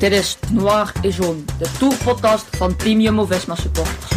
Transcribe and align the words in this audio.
Dit 0.00 0.12
is 0.12 0.38
Noir 0.52 0.92
et 1.02 1.14
Jaune, 1.14 1.44
de 1.58 1.70
tourpodcast 1.78 2.56
van 2.56 2.76
Team 2.76 3.00
Jumbo-Visma 3.00 3.54
supporters. 3.54 4.10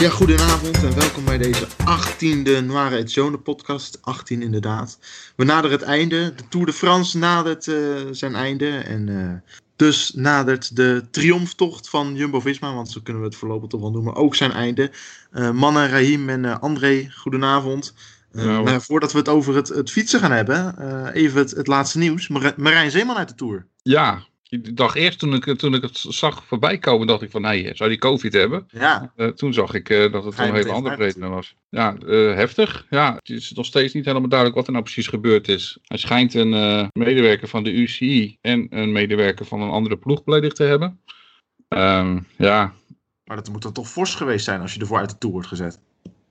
Ja, 0.00 0.08
goedenavond 0.10 0.82
en 0.82 0.94
welkom 0.94 1.24
bij 1.24 1.38
deze 1.38 1.66
18e 1.68 2.64
Noire 2.64 2.96
et 2.96 3.12
Jaune 3.14 3.38
podcast. 3.38 3.98
18 4.00 4.42
inderdaad. 4.42 4.98
We 5.36 5.44
naderen 5.44 5.78
het 5.78 5.86
einde. 5.86 6.34
De 6.34 6.42
Tour 6.48 6.66
de 6.66 6.72
France 6.72 7.18
nadert 7.18 7.68
eh, 7.68 7.76
zijn 8.10 8.34
einde. 8.34 8.68
En 8.68 9.08
eh, 9.08 9.52
dus 9.76 10.12
nadert 10.14 10.76
de 10.76 11.04
triomftocht 11.10 11.88
van 11.88 12.14
Jumbo-Visma, 12.14 12.74
want 12.74 12.90
zo 12.90 13.00
kunnen 13.02 13.22
we 13.22 13.28
het 13.28 13.36
voorlopig 13.36 13.68
toch 13.68 13.80
wel 13.80 13.90
noemen, 13.90 14.14
ook 14.14 14.34
zijn 14.34 14.52
einde. 14.52 14.90
Eh 15.30 15.50
mannen, 15.50 15.88
Rahim 15.88 16.28
en 16.28 16.60
André, 16.60 17.08
goedenavond. 17.14 17.94
Eh, 18.32 18.44
Nou. 18.44 18.64
maar 18.64 18.82
voordat 18.82 19.12
we 19.12 19.18
het 19.18 19.28
over 19.28 19.54
het, 19.54 19.68
het 19.68 19.90
fietsen 19.90 20.20
gaan 20.20 20.32
hebben, 20.32 20.76
eh, 20.78 21.22
even 21.22 21.38
het, 21.38 21.50
het 21.50 21.66
laatste 21.66 21.98
nieuws. 21.98 22.28
Mar- 22.28 22.54
Marijn 22.56 22.90
Zeeman 22.90 23.16
uit 23.16 23.28
de 23.28 23.34
Tour. 23.34 23.66
Ja, 23.82 24.22
ik 24.48 24.76
dacht 24.76 24.94
eerst 24.96 25.18
toen 25.18 25.34
ik, 25.34 25.58
toen 25.58 25.74
ik 25.74 25.82
het 25.82 25.96
zag 26.08 26.44
voorbij 26.44 26.78
komen, 26.78 27.06
dacht 27.06 27.22
ik 27.22 27.30
van, 27.30 27.42
nee, 27.42 27.70
zou 27.74 27.90
die 27.90 27.98
COVID 27.98 28.32
hebben? 28.32 28.64
Ja, 28.68 29.12
Eh, 29.16 29.26
toen 29.28 29.52
zag 29.52 29.74
ik 29.74 29.88
dat 29.88 30.24
het 30.24 30.38
een 30.38 30.54
hele 30.54 30.70
andere 30.72 30.94
reden 30.94 31.30
was. 31.30 31.54
Ja, 31.68 31.96
heftig. 32.34 32.86
Ja, 32.90 33.14
het 33.14 33.28
is 33.28 33.52
nog 33.52 33.66
steeds 33.66 33.94
niet 33.94 34.04
helemaal 34.04 34.28
duidelijk 34.28 34.58
wat 34.58 34.66
er 34.66 34.72
nou 34.72 34.84
precies 34.84 35.06
gebeurd 35.06 35.48
is. 35.48 35.78
Hij 35.82 35.98
schijnt 35.98 36.34
een 36.34 36.50
medewerker 36.92 37.48
van 37.48 37.62
de 37.64 37.72
UCI 37.72 38.38
en 38.40 38.66
een 38.70 38.92
medewerker 38.92 39.46
van 39.46 39.60
een 39.60 39.70
andere 39.70 39.96
ploeg 39.96 40.24
beledigd 40.24 40.56
te 40.56 40.62
hebben. 40.64 41.00
Ehm, 41.68 42.18
ja, 42.36 42.72
maar 43.24 43.36
dat 43.36 43.48
moet 43.48 43.62
dan 43.62 43.72
toch 43.72 43.88
fors 43.88 44.14
geweest 44.14 44.44
zijn 44.44 44.60
als 44.60 44.74
je 44.74 44.80
ervoor 44.80 44.98
uit 44.98 45.10
de 45.10 45.18
Tour 45.18 45.34
wordt 45.34 45.48
gezet. 45.48 45.80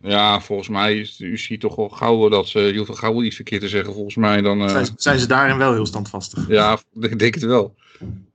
Ja, 0.01 0.41
volgens 0.41 0.69
mij 0.69 0.99
is 0.99 1.15
de 1.15 1.25
UCI 1.25 1.57
toch 1.57 1.75
wel 1.75 1.89
gauw 1.89 2.29
dat 2.29 2.47
ze, 2.47 2.85
al 2.87 2.95
gauw 2.95 3.23
iets 3.23 3.35
verkeerd 3.35 3.61
te 3.61 3.67
zeggen 3.67 3.93
volgens 3.93 4.15
mij. 4.15 4.41
Dan, 4.41 4.61
eh, 4.61 4.69
Zijn, 4.69 4.87
zijn 4.95 5.19
ze 5.19 5.27
daarin 5.27 5.57
wel 5.57 5.73
heel 5.73 5.85
standvastig? 5.85 6.47
Ja, 6.47 6.79
ik 6.99 7.19
denk 7.19 7.33
het 7.33 7.43
wel. 7.43 7.75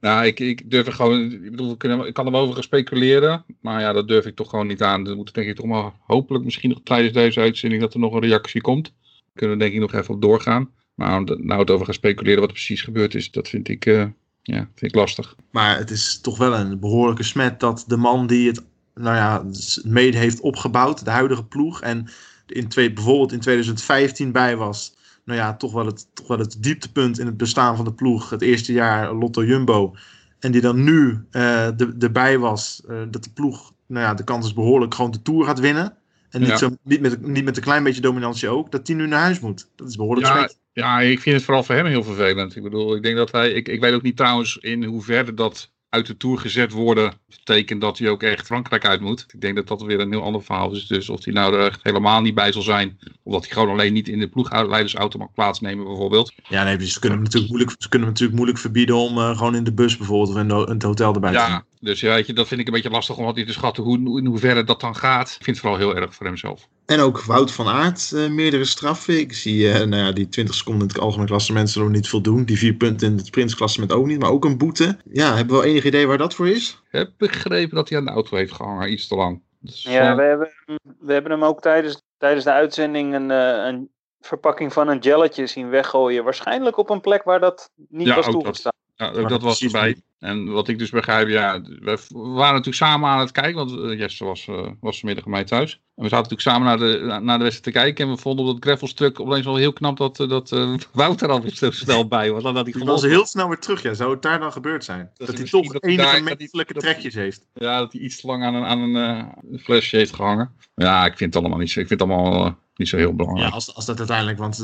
Nou, 0.00 0.26
ik, 0.26 0.40
ik 0.40 0.70
durf 0.70 0.86
er 0.86 0.92
gewoon. 0.92 1.32
Ik 1.32 1.50
bedoel, 1.50 1.72
ik 2.06 2.14
kan 2.14 2.26
er 2.26 2.32
wel 2.32 2.40
over 2.40 2.54
gaan 2.54 2.62
speculeren. 2.62 3.44
Maar 3.60 3.80
ja, 3.80 3.92
dat 3.92 4.08
durf 4.08 4.26
ik 4.26 4.36
toch 4.36 4.50
gewoon 4.50 4.66
niet 4.66 4.82
aan. 4.82 5.04
Dan 5.04 5.16
moet 5.16 5.34
denk 5.34 5.48
ik 5.48 5.56
toch 5.56 5.66
maar 5.66 5.92
hopelijk 6.00 6.44
misschien 6.44 6.70
nog 6.70 6.80
tijdens 6.84 7.12
deze 7.12 7.40
uitzending 7.40 7.82
dat 7.82 7.94
er 7.94 8.00
nog 8.00 8.12
een 8.12 8.20
reactie 8.20 8.60
komt. 8.60 8.92
Kunnen 9.34 9.56
we 9.56 9.62
denk 9.62 9.74
ik 9.74 9.80
nog 9.80 9.92
even 9.92 10.14
op 10.14 10.20
doorgaan. 10.22 10.70
Maar 10.94 11.18
om 11.18 11.28
er 11.28 11.44
nou 11.44 11.60
het 11.60 11.70
over 11.70 11.84
gaan 11.84 11.94
speculeren 11.94 12.40
wat 12.40 12.48
er 12.48 12.54
precies 12.54 12.82
gebeurd 12.82 13.14
is, 13.14 13.30
dat 13.30 13.48
vind 13.48 13.68
ik, 13.68 13.86
eh, 13.86 14.04
ja, 14.42 14.68
vind 14.74 14.92
ik 14.92 14.94
lastig. 14.94 15.34
Maar 15.50 15.78
het 15.78 15.90
is 15.90 16.20
toch 16.20 16.38
wel 16.38 16.54
een 16.54 16.80
behoorlijke 16.80 17.22
smet 17.22 17.60
dat 17.60 17.84
de 17.86 17.96
man 17.96 18.26
die 18.26 18.48
het 18.48 18.64
nou 19.00 19.16
ja, 19.16 19.44
mede 19.84 20.18
heeft 20.18 20.40
opgebouwd, 20.40 21.04
de 21.04 21.10
huidige 21.10 21.44
ploeg, 21.44 21.80
en 21.80 22.08
in 22.46 22.68
twee, 22.68 22.92
bijvoorbeeld 22.92 23.32
in 23.32 23.40
2015 23.40 24.32
bij 24.32 24.56
was, 24.56 24.96
nou 25.24 25.38
ja, 25.38 25.56
toch 25.56 25.72
wel, 25.72 25.86
het, 25.86 26.06
toch 26.12 26.26
wel 26.26 26.38
het 26.38 26.56
dieptepunt 26.60 27.18
in 27.18 27.26
het 27.26 27.36
bestaan 27.36 27.76
van 27.76 27.84
de 27.84 27.92
ploeg, 27.92 28.30
het 28.30 28.42
eerste 28.42 28.72
jaar 28.72 29.14
Lotto 29.14 29.44
Jumbo, 29.44 29.94
en 30.38 30.52
die 30.52 30.60
dan 30.60 30.84
nu 30.84 31.24
eh, 31.30 31.68
de, 31.76 31.94
erbij 31.98 32.38
was, 32.38 32.82
eh, 32.88 32.96
dat 33.10 33.24
de 33.24 33.30
ploeg, 33.34 33.72
nou 33.86 34.04
ja, 34.04 34.14
de 34.14 34.24
kans 34.24 34.46
is 34.46 34.54
behoorlijk 34.54 34.94
gewoon 34.94 35.10
de 35.10 35.22
Tour 35.22 35.44
gaat 35.44 35.60
winnen. 35.60 35.96
En 36.30 36.40
niet, 36.40 36.50
Ja. 36.50 36.56
zo, 36.56 36.70
niet, 36.82 37.00
met, 37.00 37.26
niet 37.26 37.44
met 37.44 37.56
een 37.56 37.62
klein 37.62 37.82
beetje 37.82 38.00
dominantie 38.00 38.48
ook, 38.48 38.70
dat 38.70 38.86
die 38.86 38.96
nu 38.96 39.06
naar 39.06 39.20
huis 39.20 39.40
moet. 39.40 39.68
Dat 39.76 39.88
is 39.88 39.96
behoorlijk 39.96 40.26
Ja. 40.26 40.48
Ja, 40.72 41.00
ik 41.00 41.20
vind 41.20 41.36
het 41.36 41.44
vooral 41.44 41.62
voor 41.62 41.74
hem 41.74 41.86
heel 41.86 42.02
vervelend. 42.02 42.56
Ik 42.56 42.62
bedoel, 42.62 42.96
ik 42.96 43.02
denk 43.02 43.16
dat 43.16 43.32
hij. 43.32 43.52
Ik, 43.52 43.68
ik 43.68 43.80
weet 43.80 43.94
ook 43.94 44.02
niet 44.02 44.16
trouwens 44.16 44.56
in 44.56 44.84
hoeverre 44.84 45.34
dat 45.34 45.72
uit 45.88 46.06
de 46.06 46.16
tour 46.16 46.38
gezet 46.38 46.72
worden. 46.72 47.12
betekent 47.28 47.80
dat 47.80 47.98
hij 47.98 48.08
ook 48.08 48.22
echt 48.22 48.46
Frankrijk 48.46 48.84
uit 48.86 49.00
moet. 49.00 49.24
Ik 49.32 49.40
denk 49.40 49.56
dat 49.56 49.68
dat 49.68 49.82
weer 49.82 50.00
een 50.00 50.10
heel 50.10 50.22
ander 50.22 50.42
verhaal 50.42 50.72
is. 50.72 50.86
Dus 50.86 51.08
of 51.08 51.24
hij 51.24 51.32
nou 51.34 51.54
er 51.54 51.66
echt 51.66 51.80
helemaal 51.82 52.20
niet 52.20 52.34
bij 52.34 52.52
zal 52.52 52.62
zijn. 52.62 52.98
Of 53.22 53.32
dat 53.32 53.42
hij 53.44 53.52
gewoon 53.52 53.68
alleen 53.70 53.92
niet 53.92 54.08
in 54.08 54.18
de 54.18 54.28
ploegleidersauto 54.28 55.18
mag 55.18 55.32
plaatsnemen, 55.34 55.84
bijvoorbeeld. 55.84 56.32
Ja, 56.48 56.64
nee, 56.64 56.86
ze 56.86 57.00
kunnen, 57.00 57.18
hem 57.18 57.26
natuurlijk 57.26 57.52
moeilijk, 57.52 57.76
ze 57.78 57.88
kunnen 57.88 58.08
hem 58.08 58.16
natuurlijk 58.16 58.36
moeilijk 58.36 58.58
verbieden 58.58 58.96
om 58.96 59.18
eh, 59.18 59.36
gewoon 59.36 59.54
in 59.54 59.64
de 59.64 59.72
bus 59.72 59.96
bijvoorbeeld 59.96 60.30
of 60.30 60.36
in, 60.42 60.48
de- 60.48 60.54
in 60.66 60.72
het 60.74 60.82
hotel 60.82 61.14
erbij 61.14 61.32
te 61.32 61.38
zijn. 61.46 61.64
Dus 61.86 62.00
ja, 62.00 62.14
weet 62.14 62.26
je, 62.26 62.32
dat 62.32 62.48
vind 62.48 62.60
ik 62.60 62.66
een 62.66 62.72
beetje 62.72 62.90
lastig 62.90 63.16
om 63.16 63.24
altijd 63.24 63.46
te 63.46 63.52
schatten 63.52 63.82
hoe, 63.82 64.18
in 64.18 64.26
hoeverre 64.26 64.64
dat 64.64 64.80
dan 64.80 64.96
gaat. 64.96 65.28
Ik 65.28 65.44
vind 65.44 65.46
het 65.46 65.58
vooral 65.58 65.78
heel 65.78 65.96
erg 65.96 66.14
voor 66.14 66.26
hemzelf. 66.26 66.68
En 66.86 67.00
ook 67.00 67.20
Wout 67.20 67.52
van 67.52 67.68
Aert, 67.68 68.12
eh, 68.12 68.28
meerdere 68.28 68.64
straffen. 68.64 69.18
Ik 69.18 69.32
zie 69.32 69.70
eh, 69.72 69.86
nou 69.86 70.02
ja, 70.02 70.12
die 70.12 70.28
20 70.28 70.54
seconden 70.54 70.82
in 70.82 70.88
het 70.88 71.02
algemeen 71.02 71.26
klassement 71.26 71.70
zullen 71.70 71.88
we 71.88 71.94
niet 71.94 72.08
voldoen. 72.08 72.44
Die 72.44 72.58
vier 72.58 72.74
punten 72.74 73.10
in 73.10 73.16
het 73.16 73.26
sprintsklassement 73.26 73.92
ook 73.92 74.06
niet, 74.06 74.18
maar 74.18 74.30
ook 74.30 74.44
een 74.44 74.58
boete. 74.58 74.96
Ja, 75.12 75.36
hebben 75.36 75.54
we 75.54 75.62
wel 75.62 75.70
enig 75.70 75.84
idee 75.84 76.06
waar 76.06 76.18
dat 76.18 76.34
voor 76.34 76.48
is? 76.48 76.70
Ik 76.70 76.98
heb 76.98 77.10
begrepen 77.16 77.76
dat 77.76 77.88
hij 77.88 77.98
aan 77.98 78.04
de 78.04 78.10
auto 78.10 78.36
heeft 78.36 78.52
gehangen, 78.52 78.92
iets 78.92 79.08
te 79.08 79.14
lang. 79.14 79.40
Dus, 79.60 79.82
Ja, 79.82 80.10
eh, 80.10 80.16
we 80.16 80.22
hebben, 80.22 80.50
we 80.98 81.12
hebben 81.12 81.30
hem 81.30 81.44
ook 81.44 81.60
tijdens, 81.60 82.02
tijdens 82.18 82.44
de 82.44 82.52
uitzending 82.52 83.14
een, 83.14 83.30
eh, 83.30 83.66
een 83.66 83.90
verpakking 84.20 84.72
van 84.72 84.88
een 84.88 85.02
gelletje 85.02 85.46
zien 85.46 85.68
weggooien. 85.68 86.24
Waarschijnlijk 86.24 86.76
op 86.76 86.90
een 86.90 87.00
plek 87.00 87.22
waar 87.22 87.40
dat 87.40 87.70
niet 87.88 88.06
Ja, 88.06 88.14
was 88.14 88.24
dat. 88.24 88.34
toegestaan. 88.34 88.72
Ja, 88.94 89.10
ook 89.12 89.28
dat 89.28 89.42
was 89.42 89.62
erbij. 89.62 89.96
En 90.18 90.44
wat 90.52 90.68
ik 90.68 90.78
dus 90.78 90.90
begrijp, 90.90 91.28
ja, 91.28 91.60
we 91.62 91.98
waren 92.08 92.38
natuurlijk 92.54 92.76
samen 92.76 93.08
aan 93.08 93.18
het 93.18 93.30
kijken, 93.30 93.54
want 93.54 93.70
eh, 93.70 93.98
Jesse 93.98 94.24
was, 94.24 94.46
eh, 94.48 94.66
was 94.80 94.98
vanmiddag 94.98 95.24
bij 95.24 95.32
mij 95.34 95.44
thuis. 95.44 95.72
En 95.72 96.02
we 96.02 96.08
zaten 96.08 96.16
natuurlijk 96.30 96.40
samen 96.40 96.66
naar 96.66 96.78
de, 96.78 97.04
na- 97.04 97.18
naar 97.18 97.38
de 97.38 97.44
wedstrijd 97.44 97.74
te 97.74 97.80
kijken 97.82 98.04
en 98.06 98.10
we 98.12 98.18
vonden 98.20 98.44
op 98.46 98.52
dat 98.52 98.64
gravelstuk 98.64 99.20
opeens 99.20 99.44
wel 99.44 99.56
heel 99.56 99.72
knap 99.72 99.96
dat, 99.96 100.20
eh, 100.20 100.28
dat 100.28 100.52
eh, 100.52 100.74
Wouter 100.92 101.28
al 101.28 101.42
zo 101.52 101.70
snel 101.70 102.08
bij 102.08 102.30
was. 102.32 102.42
Had 102.42 102.54
hij 102.54 102.62
Die 102.64 102.84
was 102.84 103.02
heel 103.02 103.26
snel 103.26 103.48
weer 103.48 103.58
terug, 103.58 103.82
ja. 103.82 103.94
Zou 103.94 104.10
het 104.12 104.22
daar 104.22 104.38
dan 104.40 104.52
gebeurd 104.52 104.84
zijn? 104.84 105.10
Dat, 105.14 105.28
hij 105.36 105.44
toch 105.46 105.72
dat 105.72 105.82
enige 105.84 106.02
daar- 106.02 106.24
dat 106.24 106.38
menselijke 106.38 106.72
dat 106.72 106.82
trekjes 106.82 107.14
heeft. 107.14 107.46
Ja, 107.54 107.78
dat 107.78 107.92
hij 107.92 108.00
iets 108.00 108.20
te 108.20 108.26
lang 108.26 108.44
aan 108.44 108.54
een, 108.54 108.64
aan 108.64 108.78
een 108.80 109.58
flesje 109.58 109.96
heeft 109.96 110.14
gehangen. 110.14 110.50
Ja, 110.74 111.06
ik 111.06 111.16
vind 111.16 111.34
het 111.34 111.42
allemaal 111.42 111.60
niet 111.60 111.70
zo, 111.70 111.80
ik 111.80 111.86
vind 111.86 112.00
het 112.00 112.10
allemaal 112.10 112.56
niet 112.76 112.88
zo 112.88 112.96
heel 112.96 113.14
belangrijk. 113.14 113.48
Ja, 113.48 113.54
als, 113.54 113.74
als 113.74 113.86
dat 113.86 113.98
uiteindelijk, 113.98 114.38
want 114.38 114.58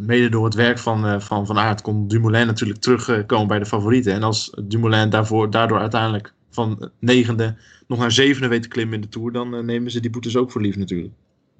mede 0.00 0.28
door 0.28 0.44
het 0.44 0.54
werk 0.54 0.78
van, 0.78 1.22
van 1.22 1.46
Van 1.46 1.58
Aert 1.58 1.82
kon 1.82 2.08
Dumoulin 2.08 2.46
natuurlijk 2.46 2.80
terugkomen 2.80 3.46
bij 3.46 3.58
de 3.58 3.66
favorieten. 3.66 4.12
En 4.12 4.22
als 4.22 4.50
Dumoulin 4.62 4.93
daarvoor, 5.10 5.50
daardoor 5.50 5.78
uiteindelijk 5.80 6.32
van 6.50 6.90
negende 6.98 7.56
nog 7.86 7.98
naar 7.98 8.12
zevende 8.12 8.48
weet 8.48 8.62
te 8.62 8.68
klimmen 8.68 8.94
in 8.94 9.00
de 9.00 9.08
Tour, 9.08 9.32
dan 9.32 9.54
eh, 9.54 9.62
nemen 9.62 9.90
ze 9.90 10.00
die 10.00 10.10
boetes 10.10 10.36
ook 10.36 10.50
voor 10.52 10.60
lief 10.62 10.76
natuurlijk. 10.76 11.12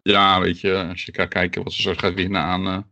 Ja, 0.03 0.41
weet 0.41 0.61
je, 0.61 0.87
als 0.89 1.05
je 1.05 1.15
gaat 1.15 1.29
kijken 1.29 1.63
wat 1.65 1.73
ze 1.73 1.83
zo 1.83 1.93
gaat 1.97 2.15
winnen 2.15 2.41
aan, 2.41 2.67
eh 2.67 2.73
aan 2.73 2.85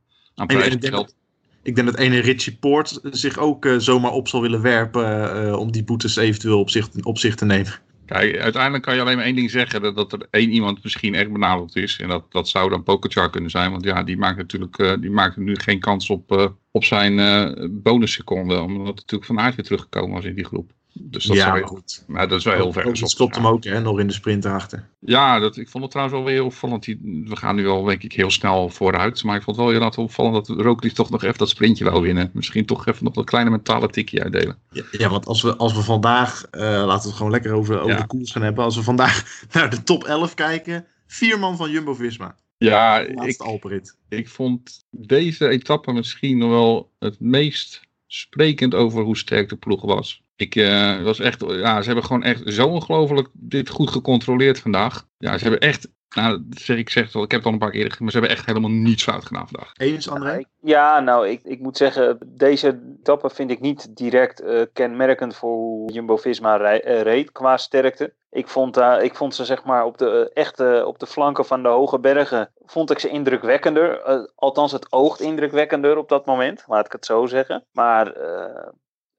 En- 0.47 0.63
en 0.63 0.79
prijsgeld. 0.79 1.15
ik 1.63 1.75
denk 1.75 1.87
dat 1.87 1.99
ene 1.99 2.19
Richie 2.19 2.57
Poort 2.57 3.01
zich 3.03 3.39
ook 3.39 3.67
eh, 3.67 3.77
zomaar 3.79 4.13
op 4.13 4.29
zal 4.29 4.41
willen 4.41 4.63
werpen 4.63 5.59
om 5.59 5.73
die 5.73 5.85
boetes 5.85 6.17
eventueel 6.17 6.59
op 6.59 6.71
zich, 6.71 6.89
op 7.03 7.19
zich 7.19 7.35
te 7.35 7.45
nemen. 7.45 7.73
Uiteindelijk 8.13 8.83
kan 8.83 8.95
je 8.95 9.01
alleen 9.01 9.17
maar 9.17 9.25
één 9.25 9.35
ding 9.35 9.51
zeggen: 9.51 9.83
dat, 9.83 9.97
dat 9.97 10.13
er 10.13 10.27
één 10.31 10.51
iemand 10.51 10.83
misschien 10.83 11.15
echt 11.15 11.33
benaderd 11.33 11.77
is. 11.77 11.99
En 11.99 12.09
dat, 12.09 12.33
dat 12.33 12.49
zou 12.49 12.71
dan 12.71 12.83
Pokerchar 12.83 13.31
kunnen 13.31 13.51
zijn. 13.51 13.71
Want 13.71 13.85
ja, 13.85 14.03
die 14.03 14.17
maakt 14.17 14.37
natuurlijk 14.37 14.79
eh, 14.79 14.93
die 15.01 15.11
maakt 15.11 15.37
nu 15.37 15.57
geen 15.57 15.81
kans 15.81 16.11
op, 16.11 16.33
eh, 16.33 16.49
op 16.71 16.85
zijn 16.85 17.19
eh 17.19 17.69
bonusseconde. 17.71 18.61
Omdat 18.61 18.95
natuurlijk 18.95 19.25
Van 19.25 19.41
Aert 19.41 19.55
weer 19.55 19.65
teruggekomen 19.65 20.15
was 20.15 20.25
in 20.25 20.35
die 20.35 20.45
groep. 20.45 20.73
Dus 20.95 21.25
dat, 21.25 21.37
ja, 21.37 21.43
zou, 21.43 21.59
maar 21.59 21.69
goed. 21.69 22.05
maar 22.07 22.29
dat 22.29 22.39
is 22.39 22.45
wel 22.45 22.55
heel 22.55 22.73
ver 22.73 22.85
Dat 22.85 23.11
stopt 23.11 23.35
hem 23.35 23.47
ook 23.47 23.65
hè, 23.65 23.81
nog 23.81 23.99
in 23.99 24.07
de 24.07 24.13
sprint 24.13 24.45
erachter. 24.45 24.89
Ja, 24.99 25.39
dat, 25.39 25.57
ik 25.57 25.69
vond 25.69 25.83
het 25.83 25.93
trouwens 25.93 26.19
wel 26.19 26.27
weer 26.29 26.45
opvallend. 26.45 26.85
Die, 26.85 27.25
we 27.29 27.37
gaan 27.37 27.57
nu 27.57 27.69
al, 27.69 27.83
denk 27.83 28.03
ik, 28.03 28.13
heel 28.13 28.31
snel 28.31 28.69
vooruit. 28.69 29.25
Maar 29.25 29.37
ik 29.37 29.43
vond 29.43 29.57
het 29.57 29.67
wel 29.67 29.75
heel 29.75 30.05
opvallend 30.05 30.47
dat 30.47 30.57
Roglic 30.59 30.93
toch 30.93 31.11
nog 31.11 31.23
even 31.23 31.39
dat 31.39 31.49
sprintje 31.49 31.85
wou 31.85 32.03
winnen. 32.03 32.31
Misschien 32.33 32.67
toch 32.67 32.87
even 32.87 33.05
nog 33.05 33.15
dat 33.15 33.25
kleine 33.25 33.51
mentale 33.51 33.89
tikje 33.89 34.23
uitdelen. 34.23 34.59
Ja, 34.71 34.83
ja, 34.91 35.09
want 35.09 35.27
als 35.27 35.43
we, 35.43 35.57
als 35.57 35.75
we 35.75 35.83
vandaag, 35.83 36.45
eh, 36.51 36.61
laten 36.61 37.03
we 37.03 37.07
het 37.09 37.17
gewoon 37.17 37.33
lekker 37.33 37.53
over, 37.53 37.79
over 37.81 37.91
Ja. 37.91 38.01
de 38.01 38.07
koers 38.07 38.33
gaan 38.33 38.43
hebben. 38.43 38.65
Als 38.65 38.77
we 38.77 38.83
vandaag 38.83 39.25
naar 39.53 39.71
de 39.71 39.83
top 39.83 40.05
11 40.05 40.35
kijken, 40.35 40.87
vier 41.07 41.39
man 41.39 41.57
van 41.57 41.71
Jumbo-Visma. 41.71 42.37
Ja, 42.59 42.99
ik, 42.99 43.41
Alperit. 43.41 43.97
ik 44.09 44.29
vond 44.29 44.85
deze 44.91 45.49
etappe 45.49 45.93
misschien 45.93 46.39
nog 46.39 46.51
wel 46.51 46.91
het 46.99 47.21
meest 47.21 47.81
sprekend 48.07 48.75
over 48.75 49.03
hoe 49.03 49.17
sterk 49.17 49.49
de 49.49 49.57
ploeg 49.57 49.83
was. 49.83 50.23
Ik 50.43 50.57
eh, 50.57 51.03
was 51.03 51.21
echt, 51.21 51.45
ja, 51.49 51.81
ze 51.81 51.87
hebben 51.87 52.05
gewoon 52.05 52.23
echt 52.23 52.43
zo 52.45 52.69
ongelooflijk 52.69 53.29
dit 53.33 53.69
goed 53.69 53.91
gecontroleerd 53.91 54.59
vandaag. 54.59 55.07
Ja, 55.19 55.39
ze 55.39 55.43
hebben 55.43 55.61
echt, 55.61 55.89
nou, 56.15 56.43
zeg 56.51 56.77
ik 56.77 56.91
zeg 56.91 57.07
het 57.07 57.15
al, 57.15 57.23
ik 57.23 57.31
heb 57.31 57.41
het 57.41 57.49
al 57.49 57.53
een 57.53 57.59
paar 57.59 57.71
keer 57.71 57.79
eerder 57.79 57.97
gezegd, 57.97 58.01
maar 58.01 58.11
ze 58.11 58.19
hebben 58.19 58.37
echt 58.37 58.47
helemaal 58.47 58.71
niets 58.71 59.03
fout 59.03 59.25
gedaan 59.25 59.49
vandaag. 59.49 59.73
Eens, 59.77 60.11
André? 60.11 60.45
Ja, 60.61 61.01
nou, 61.01 61.29
ik, 61.29 61.41
ik 61.45 61.61
moet 61.61 61.77
zeggen, 61.77 62.19
deze 62.27 62.81
etappe 62.99 63.31
vind 63.31 63.51
ik 63.51 63.61
niet 63.61 63.97
direct 63.97 64.41
eh, 64.41 64.63
kenmerkend 64.73 65.37
voor 65.37 65.55
hoe 65.55 65.93
Jumbo-Visma 65.93 66.61
eh, 66.61 67.03
reed 67.03 67.33
qua 67.33 67.57
sterkte. 67.57 68.13
Ik 68.31 68.49
vond, 68.49 68.79
uh, 68.79 68.99
ik 69.03 69.15
vond 69.15 69.35
ze 69.35 69.45
zeg 69.45 69.65
maar 69.65 69.85
op 69.85 69.99
de, 69.99 70.31
echte, 70.35 70.83
op 70.87 70.99
de 70.99 71.07
flanken 71.07 71.45
van 71.45 71.63
de 71.63 71.69
hoge 71.69 71.99
bergen, 71.99 72.51
vond 72.65 72.91
ik 72.91 72.99
ze 72.99 73.09
indrukwekkender. 73.09 74.09
Uh, 74.09 74.25
althans, 74.35 74.73
het 74.73 74.93
oogt 74.93 75.21
indrukwekkender 75.21 75.97
op 75.97 76.09
dat 76.09 76.27
moment, 76.27 76.65
laat 76.67 76.87
ik 76.87 76.93
het 76.93 77.07
zo 77.07 77.27
zeggen. 77.27 77.65
Maar 77.73 78.17
uh, 78.17 78.69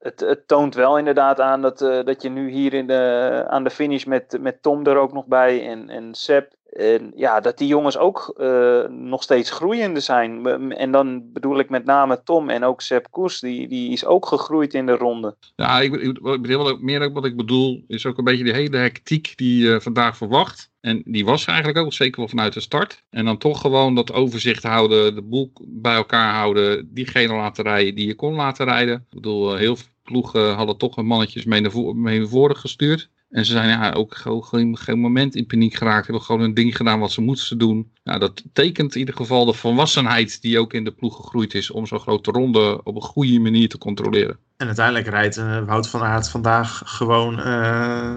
het, 0.04 0.20
het, 0.20 0.48
toont 0.48 0.76
wel 0.76 0.98
inderdaad 0.98 1.40
aan 1.40 1.62
dat, 1.62 1.80
dat 1.80 2.22
je 2.22 2.30
nu 2.30 2.50
hier 2.50 2.74
in 2.74 2.88
de, 2.88 3.44
aan 3.48 3.64
de 3.64 3.70
finish 3.70 4.04
met, 4.04 4.38
met 4.40 4.62
Tom 4.62 4.86
er 4.86 4.98
ook 4.98 5.14
nog 5.14 5.26
bij 5.26 5.68
en, 5.68 5.90
en 5.90 6.14
Seb 6.14 6.52
en 6.74 7.12
ja, 7.16 7.40
dat 7.40 7.58
die 7.58 7.68
jongens 7.68 7.98
ook 7.98 8.34
uh, 8.38 8.84
nog 8.88 9.24
steeds 9.24 9.52
groeiende 9.52 10.00
zijn. 10.00 10.46
En 10.72 10.92
dan 10.92 11.32
bedoel 11.34 11.60
ik 11.60 11.70
met 11.70 11.86
name 11.86 12.22
Tom 12.24 12.50
en 12.50 12.64
ook 12.64 12.82
Sepp 12.82 13.12
Koes. 13.12 13.40
Die, 13.40 13.68
die 13.68 13.92
is 13.92 14.06
ook 14.06 14.26
gegroeid 14.26 14.74
in 14.74 14.86
de 14.86 14.96
ronde. 14.96 15.36
Ja, 15.56 15.82
ik, 15.82 15.94
ik, 15.94 16.18
ik, 16.18 16.82
meer 16.82 17.12
wat 17.12 17.26
ik 17.26 17.36
bedoel 17.36 17.84
is 17.88 18.06
ook 18.06 18.18
een 18.18 18.24
beetje 18.24 18.44
die 18.44 18.54
hele 18.54 18.78
hectiek 18.78 19.34
die 19.36 19.64
je 19.64 19.70
uh, 19.70 19.80
vandaag 19.80 20.18
verwacht. 20.18 20.72
En 20.82 21.02
die 21.06 21.26
was 21.26 21.46
eigenlijk 21.46 21.78
ook 21.78 21.94
zeker 21.94 22.20
wel 22.20 22.30
vanuit 22.30 22.54
de 22.54 22.60
start. 22.60 23.04
En 23.10 23.26
dan 23.26 23.38
toch 23.38 23.62
gewoon 23.62 23.96
dat 23.96 24.14
overzicht 24.14 24.64
houden, 24.64 25.16
de 25.16 25.22
boel 25.22 25.52
bij 25.68 25.96
elkaar 25.96 26.34
houden. 26.34 26.90
Diegene 26.94 27.34
laten 27.34 27.64
rijden 27.64 27.96
die 27.96 28.08
je 28.08 28.16
kon 28.16 28.34
laten 28.34 28.66
rijden. 28.66 28.96
Ik 28.96 29.16
bedoel, 29.16 29.56
heel 29.56 29.76
veel 29.76 29.88
ploegen 30.04 30.54
hadden 30.54 30.78
toch 30.78 30.98
een 30.98 31.06
mannetjes 31.06 31.46
mee 31.46 31.62
naar 31.62 32.28
voren 32.28 32.58
gestuurd. 32.58 33.10
En 33.34 33.46
ze 33.46 33.52
zijn 33.52 33.70
ja, 33.70 33.92
ook 33.92 34.16
geen, 34.46 34.78
geen 34.78 35.00
moment 35.00 35.36
in 35.36 35.46
paniek 35.46 35.74
geraakt. 35.74 36.08
Hebben 36.08 36.26
gewoon 36.26 36.42
een 36.42 36.54
ding 36.54 36.76
gedaan 36.76 37.00
wat 37.00 37.12
ze 37.12 37.22
moesten 37.22 37.58
doen. 37.58 37.92
Nou, 38.04 38.20
dat 38.20 38.44
tekent 38.54 38.94
in 38.94 39.00
ieder 39.00 39.16
geval 39.16 39.46
de 39.46 39.54
volwassenheid 39.54 40.42
die 40.42 40.60
ook 40.60 40.74
in 40.74 40.84
de 40.84 40.92
ploeg 40.92 41.16
gegroeid 41.16 41.54
is. 41.54 41.72
Om 41.72 41.86
zo'n 41.86 42.00
grote 42.00 42.32
ronde 42.32 42.84
op 42.84 42.96
een 42.96 43.02
goede 43.02 43.40
manier 43.40 43.70
te 43.70 43.78
controleren. 43.78 44.38
En 44.58 44.68
uiteindelijk 44.68 45.08
rijdt 45.08 45.38
uh, 45.38 45.66
Wout 45.66 45.90
van 45.90 46.02
Aert 46.02 46.30
vandaag 46.30 46.82
gewoon 46.86 47.40
uh, 47.40 48.16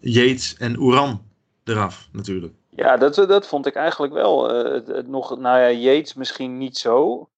Yates 0.00 0.56
en 0.56 0.78
Oeran 0.78 1.22
eraf 1.64 2.08
natuurlijk. 2.12 2.52
Ja, 2.70 2.96
dat, 2.96 3.14
dat 3.14 3.46
vond 3.46 3.66
ik 3.66 3.74
eigenlijk 3.74 4.12
wel. 4.12 4.66
Uh, 4.66 4.72
het, 4.72 4.86
het 4.86 5.08
nog, 5.08 5.38
nou 5.38 5.58
ja, 5.58 5.70
Yates 5.70 6.14
misschien 6.14 6.58
niet 6.58 6.78
zo. 6.78 7.28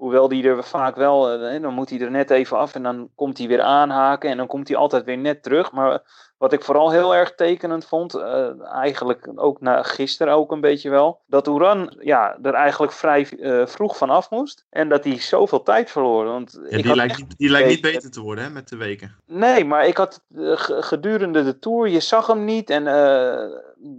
Hoewel 0.00 0.28
die 0.28 0.44
er 0.44 0.64
vaak 0.64 0.96
wel, 0.96 1.38
dan 1.60 1.74
moet 1.74 1.90
hij 1.90 2.00
er 2.00 2.10
net 2.10 2.30
even 2.30 2.58
af 2.58 2.74
en 2.74 2.82
dan 2.82 3.10
komt 3.14 3.38
hij 3.38 3.48
weer 3.48 3.62
aanhaken 3.62 4.30
en 4.30 4.36
dan 4.36 4.46
komt 4.46 4.68
hij 4.68 4.76
altijd 4.76 5.04
weer 5.04 5.18
net 5.18 5.42
terug. 5.42 5.72
Maar 5.72 6.02
wat 6.40 6.52
ik 6.52 6.64
vooral 6.64 6.90
heel 6.90 7.14
erg 7.14 7.34
tekenend 7.34 7.84
vond, 7.84 8.14
uh, 8.14 8.66
eigenlijk 8.72 9.28
ook 9.34 9.60
na 9.60 9.82
gisteren 9.82 10.34
ook 10.34 10.52
een 10.52 10.60
beetje 10.60 10.90
wel, 10.90 11.20
dat 11.26 11.48
Oeran 11.48 11.96
ja, 11.98 12.38
er 12.42 12.54
eigenlijk 12.54 12.92
vrij 12.92 13.28
uh, 13.30 13.66
vroeg 13.66 13.96
vanaf 13.96 14.30
moest. 14.30 14.64
En 14.70 14.88
dat 14.88 15.04
hij 15.04 15.18
zoveel 15.18 15.62
tijd 15.62 15.90
verloor. 15.90 16.24
Want 16.24 16.60
ja, 16.68 16.82
die, 16.82 16.94
lijkt, 16.94 17.18
niet, 17.18 17.38
die 17.38 17.50
lijkt 17.50 17.68
niet 17.68 17.80
beter 17.80 18.10
te 18.10 18.20
worden 18.20 18.44
hè, 18.44 18.50
met 18.50 18.68
de 18.68 18.76
weken. 18.76 19.16
Nee, 19.26 19.64
maar 19.64 19.86
ik 19.86 19.96
had 19.96 20.22
gedurende 20.64 21.44
de 21.44 21.58
Tour, 21.58 21.88
je 21.88 22.00
zag 22.00 22.26
hem 22.26 22.44
niet. 22.44 22.70
En 22.70 22.86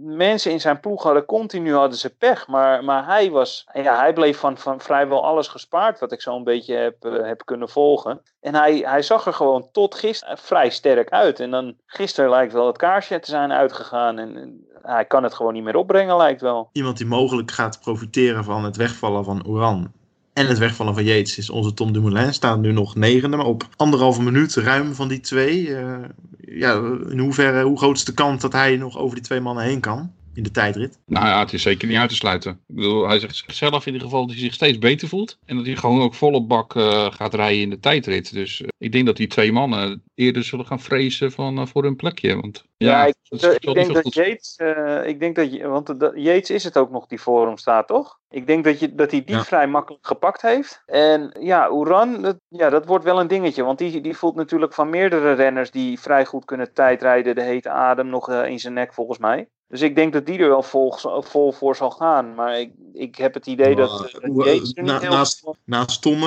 mensen 0.02 0.50
in 0.50 0.60
zijn 0.60 0.80
ploeg 0.80 1.02
hadden 1.02 1.24
continu 1.24 1.74
hadden 1.74 1.98
ze 1.98 2.16
pech. 2.16 2.46
Maar, 2.48 2.84
maar 2.84 3.06
hij, 3.06 3.30
was, 3.30 3.68
ja, 3.72 3.96
hij 3.98 4.12
bleef 4.12 4.38
van, 4.38 4.58
van 4.58 4.80
vrijwel 4.80 5.24
alles 5.24 5.48
gespaard, 5.48 6.00
wat 6.00 6.12
ik 6.12 6.20
zo'n 6.20 6.44
beetje 6.44 6.74
heb, 6.74 7.02
heb 7.02 7.42
kunnen 7.44 7.68
volgen. 7.68 8.20
En 8.40 8.54
hij, 8.54 8.76
hij 8.76 9.02
zag 9.02 9.26
er 9.26 9.34
gewoon 9.34 9.68
tot 9.72 9.94
gisteren 9.94 10.38
vrij 10.38 10.70
sterk 10.70 11.10
uit. 11.10 11.40
En 11.40 11.50
dan 11.50 11.76
gisteren 11.86 12.30
lijkt 12.30 12.52
wel 12.52 12.66
het 12.66 12.78
kaarsje 12.78 13.20
te 13.20 13.30
zijn 13.30 13.52
uitgegaan. 13.52 14.18
En, 14.18 14.66
hij 14.82 15.04
kan 15.04 15.22
het 15.22 15.34
gewoon 15.34 15.52
niet 15.52 15.62
meer 15.62 15.76
opbrengen, 15.76 16.16
lijkt 16.16 16.40
wel. 16.40 16.68
Iemand 16.72 16.96
die 16.96 17.06
mogelijk 17.06 17.50
gaat 17.50 17.80
profiteren 17.80 18.44
van 18.44 18.64
het 18.64 18.76
wegvallen 18.76 19.24
van 19.24 19.46
Oran. 19.46 19.92
En 20.32 20.46
het 20.46 20.58
wegvallen 20.58 20.94
van 20.94 21.04
Yates 21.04 21.38
is 21.38 21.50
onze 21.50 21.74
Tom 21.74 21.92
Dumoulin. 21.92 22.34
Staat 22.34 22.60
nu 22.60 22.72
nog 22.72 22.94
negende, 22.94 23.36
maar 23.36 23.46
op 23.46 23.68
anderhalve 23.76 24.22
minuut 24.22 24.54
ruim 24.54 24.94
van 24.94 25.08
die 25.08 25.20
twee. 25.20 25.68
Uh, 25.68 25.98
ja, 26.38 26.74
in 27.10 27.18
hoeverre, 27.18 27.62
hoe 27.62 27.78
groot 27.78 27.96
is 27.96 28.04
de 28.04 28.14
kans 28.14 28.40
dat 28.40 28.52
hij 28.52 28.76
nog 28.76 28.98
over 28.98 29.14
die 29.14 29.24
twee 29.24 29.40
mannen 29.40 29.64
heen 29.64 29.80
kan? 29.80 30.12
in 30.34 30.42
de 30.42 30.50
tijdrit? 30.50 30.98
Nou 31.06 31.26
ja, 31.26 31.40
het 31.40 31.52
is 31.52 31.62
zeker 31.62 31.88
niet 31.88 31.96
uit 31.96 32.08
te 32.08 32.14
sluiten. 32.14 32.52
Ik 32.52 32.74
bedoel, 32.74 33.08
hij 33.08 33.18
zegt 33.18 33.44
zelf 33.46 33.86
in 33.86 33.92
ieder 33.92 34.08
geval 34.08 34.26
dat 34.26 34.34
hij 34.34 34.44
zich 34.44 34.54
steeds 34.54 34.78
beter 34.78 35.08
voelt. 35.08 35.38
En 35.44 35.56
dat 35.56 35.66
hij 35.66 35.76
gewoon 35.76 36.00
ook 36.00 36.14
volle 36.14 36.42
bak 36.42 36.74
uh, 36.74 37.12
gaat 37.12 37.34
rijden 37.34 37.62
in 37.62 37.70
de 37.70 37.80
tijdrit. 37.80 38.32
Dus 38.32 38.60
uh, 38.60 38.68
ik 38.78 38.92
denk 38.92 39.06
dat 39.06 39.16
die 39.16 39.26
twee 39.26 39.52
mannen 39.52 40.02
eerder 40.14 40.44
zullen 40.44 40.66
gaan 40.66 40.80
vrezen 40.80 41.32
van, 41.32 41.68
voor 41.68 41.82
hun 41.82 41.96
plekje. 41.96 42.40
Want, 42.40 42.64
ja, 42.82 43.04
ja 43.04 43.04
ik, 43.04 43.14
ik 43.58 43.74
denk 43.74 43.94
dat 43.94 44.14
Yates, 44.14 44.56
ik 45.04 45.20
denk 45.20 45.36
dat, 45.36 45.60
want 45.60 46.00
de, 46.00 46.12
Yates 46.14 46.50
is 46.50 46.64
het 46.64 46.76
ook 46.76 46.90
nog 46.90 47.06
die 47.06 47.20
voor 47.20 47.46
hem 47.46 47.56
staat, 47.56 47.86
toch? 47.86 48.18
Ik 48.30 48.46
denk 48.46 48.64
dat, 48.64 48.80
je, 48.80 48.94
dat 48.94 49.10
hij 49.10 49.24
die 49.24 49.36
ja. 49.36 49.44
vrij 49.44 49.66
makkelijk 49.66 50.06
gepakt 50.06 50.42
heeft. 50.42 50.82
En 50.86 51.36
ja, 51.40 51.72
Oeran, 51.72 52.22
dat, 52.22 52.36
ja, 52.48 52.70
dat 52.70 52.86
wordt 52.86 53.04
wel 53.04 53.20
een 53.20 53.28
dingetje. 53.28 53.62
Want 53.62 53.78
die, 53.78 54.00
die 54.00 54.16
voelt 54.16 54.34
natuurlijk 54.34 54.72
van 54.72 54.90
meerdere 54.90 55.32
renners 55.32 55.70
die 55.70 56.00
vrij 56.00 56.24
goed 56.24 56.44
kunnen 56.44 56.72
tijdrijden. 56.72 57.34
De 57.34 57.42
hete 57.42 57.70
adem 57.70 58.06
nog 58.06 58.32
in 58.32 58.60
zijn 58.60 58.72
nek 58.72 58.94
volgens 58.94 59.18
mij. 59.18 59.48
Dus 59.68 59.80
ik 59.80 59.94
denk 59.94 60.12
dat 60.12 60.26
die 60.26 60.38
er 60.38 60.48
wel 60.48 60.62
vol, 60.62 60.94
vol 61.20 61.52
voor 61.52 61.76
zal 61.76 61.90
gaan. 61.90 62.34
Maar 62.34 62.60
ik, 62.60 62.72
ik 62.92 63.16
heb 63.16 63.34
het 63.34 63.46
idee 63.46 63.76
dat, 63.76 64.14
uh, 64.20 64.44
Yates 64.44 64.72
er 64.74 64.82
na, 64.82 64.92
niet 64.92 65.02
heel 65.02 65.10
naast, 65.10 65.50
naast, 65.64 66.02
Tom, 66.02 66.18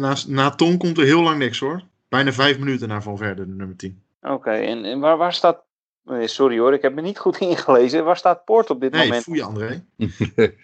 naast, 0.00 0.28
na 0.28 0.50
Tom 0.50 0.78
komt 0.78 0.98
er 0.98 1.04
heel 1.04 1.22
lang 1.22 1.38
niks 1.38 1.58
hoor. 1.58 1.82
Bijna 2.08 2.32
vijf 2.32 2.58
minuten 2.58 2.88
naar 2.88 3.02
Van 3.02 3.16
Verder, 3.16 3.46
de 3.46 3.54
nummer 3.54 3.76
10. 3.76 4.02
Oké, 4.22 4.32
okay, 4.32 4.66
en, 4.66 4.84
en 4.84 5.00
waar, 5.00 5.16
waar 5.16 5.32
staat... 5.32 5.62
Sorry 6.06 6.58
hoor, 6.58 6.72
ik 6.72 6.82
heb 6.82 6.94
me 6.94 7.00
niet 7.00 7.18
goed 7.18 7.38
ingelezen. 7.38 8.04
Waar 8.04 8.16
staat 8.16 8.44
Poort 8.44 8.70
op 8.70 8.80
dit 8.80 8.92
nee, 8.92 9.02
moment? 9.06 9.26
Nee, 9.26 9.44
André. 9.44 9.84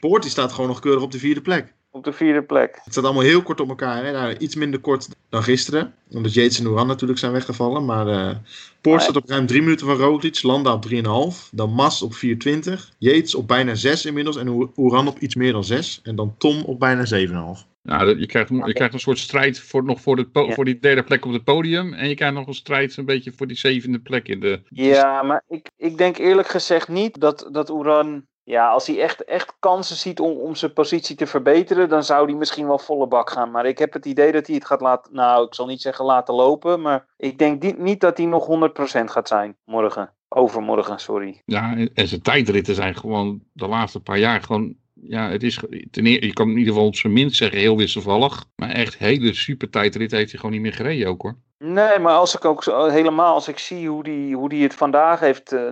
Poort 0.01 0.23
die 0.23 0.31
staat 0.31 0.53
gewoon 0.53 0.69
nog 0.69 0.81
keurig 0.81 1.03
op 1.03 1.13
de 1.13 1.19
vierde 1.19 1.41
plek. 1.41 1.75
Op 1.91 2.05
de 2.05 2.13
vierde 2.13 2.43
plek. 2.43 2.81
Het 2.85 2.93
staat 2.93 3.05
allemaal 3.05 3.23
heel 3.23 3.43
kort 3.43 3.61
op 3.61 3.69
elkaar. 3.69 4.05
Hè? 4.05 4.13
Nou, 4.13 4.37
iets 4.37 4.55
minder 4.55 4.81
kort 4.81 5.09
dan 5.29 5.43
gisteren. 5.43 5.95
Omdat 6.11 6.35
Yates 6.35 6.59
en 6.59 6.67
Oeran 6.67 6.87
natuurlijk 6.87 7.19
zijn 7.19 7.33
weggevallen. 7.33 7.85
Maar 7.85 8.09
uh, 8.09 8.37
Poort 8.81 9.03
staat 9.03 9.17
op 9.17 9.29
ruim 9.29 9.47
3 9.47 9.63
minuten 9.63 9.87
van 9.87 9.97
Roglic. 9.97 10.43
Landa 10.43 10.73
op 10.73 10.85
3,5. 10.91 11.49
Dan 11.51 11.71
Mas 11.71 12.03
op 12.03 12.13
4,20. 12.15 12.21
Yates 12.99 13.35
op 13.35 13.49
bijna 13.49 13.75
6 13.75 14.07
inmiddels. 14.07 14.37
En 14.37 14.71
Oeran 14.77 15.09
op 15.09 15.19
iets 15.19 15.35
meer 15.35 15.53
dan 15.53 15.65
6. 15.65 16.01
En 16.03 16.17
dan 16.17 16.35
Tom 16.39 16.63
op 16.65 16.79
bijna 16.79 17.05
7,5. 17.57 17.67
Nou, 17.83 18.19
je 18.19 18.27
krijgt, 18.27 18.49
je 18.49 18.73
krijgt 18.73 18.95
een 18.95 19.01
soort 19.01 19.19
strijd 19.19 19.61
voor, 19.61 19.85
nog 19.85 20.01
voor, 20.01 20.17
de 20.17 20.29
ja. 20.33 20.53
voor 20.53 20.65
die 20.65 20.79
derde 20.79 21.03
plek 21.03 21.25
op 21.25 21.33
het 21.33 21.45
podium. 21.45 21.95
En 21.95 22.09
je 22.09 22.15
krijgt 22.15 22.35
nog 22.35 22.47
een 22.47 22.55
strijd 22.55 22.97
een 22.97 23.05
beetje 23.05 23.33
voor 23.37 23.47
die 23.47 23.57
zevende 23.57 23.99
plek 23.99 24.29
in 24.29 24.41
de... 24.41 24.61
Ja, 24.69 25.23
maar 25.23 25.45
ik, 25.49 25.71
ik 25.77 25.99
denk 25.99 26.19
eerlijk 26.19 26.49
gezegd 26.49 26.89
niet 26.89 27.21
dat, 27.21 27.49
dat 27.53 27.71
Oeran 27.71 28.27
ja, 28.49 28.69
als 28.69 28.87
hij 28.87 29.01
echt, 29.01 29.25
echt 29.25 29.55
kansen 29.59 29.97
ziet 29.97 30.21
om, 30.21 30.39
om 30.39 30.55
zijn 30.55 30.73
positie 30.73 31.17
te 31.17 31.27
verbeteren, 31.27 31.89
dan 31.89 32.05
zou 32.05 32.27
hij 32.27 32.35
misschien 32.35 32.67
wel 32.67 32.79
volle 32.79 33.07
bak 33.07 33.31
gaan. 33.31 33.51
Maar 33.51 33.67
ik 33.67 33.79
heb 33.79 33.93
het 33.93 34.07
idee 34.07 34.33
dat 34.33 34.47
hij 34.47 34.57
het 34.57 34.65
gaat 34.65 34.81
laten, 34.81 35.15
nou, 35.15 35.47
ik 35.47 35.55
zal 35.55 35.67
niet 35.67 35.81
zeggen 35.83 36.05
laten 36.05 36.35
lopen, 36.35 36.81
maar 36.81 37.07
ik 37.17 37.39
denk 37.39 37.79
niet 37.79 38.01
dat 38.01 38.17
hij 38.17 38.27
nog 38.27 38.47
100% 38.47 39.05
gaat 39.05 39.29
zijn 39.29 39.57
morgen. 39.65 40.13
Overmorgen, 40.29 40.99
sorry. 40.99 41.43
Ja, 41.45 41.77
en 41.95 42.09
zijn 42.09 42.23
tijdritten 42.23 42.75
zijn 42.75 42.95
gewoon 42.95 43.41
de 43.53 43.67
laatste 43.67 44.01
paar 44.01 44.19
jaar 44.19 44.43
gewoon 44.43 44.75
ja, 45.03 45.31
het 45.31 45.43
is, 45.43 45.61
ten 45.91 46.05
je 46.05 46.33
kan 46.33 46.51
in 46.51 46.57
ieder 46.57 46.73
geval 46.73 46.89
op 46.89 46.97
zijn 46.97 47.13
minst 47.13 47.37
zeggen 47.37 47.59
heel 47.59 47.77
wisselvallig. 47.77 48.45
Maar 48.57 48.71
echt 48.71 48.99
hele 48.99 49.35
super 49.35 49.71
tijdrit 49.71 50.11
heeft 50.11 50.31
hij 50.31 50.41
gewoon 50.41 50.55
niet 50.55 50.65
meer 50.65 50.73
gereden 50.73 51.09
ook 51.09 51.23
hoor. 51.23 51.37
Nee, 51.59 51.99
maar 51.99 52.15
als 52.15 52.35
ik 52.35 52.45
ook 52.45 52.65
helemaal 52.65 53.35
als 53.35 53.49
ik 53.49 53.59
zie 53.59 53.89
hoe 53.89 54.03
die, 54.03 54.37
hoe 54.37 54.49
die 54.49 54.63
het 54.63 54.75
vandaag 54.75 55.21
heeft 55.21 55.53
uh, 55.53 55.69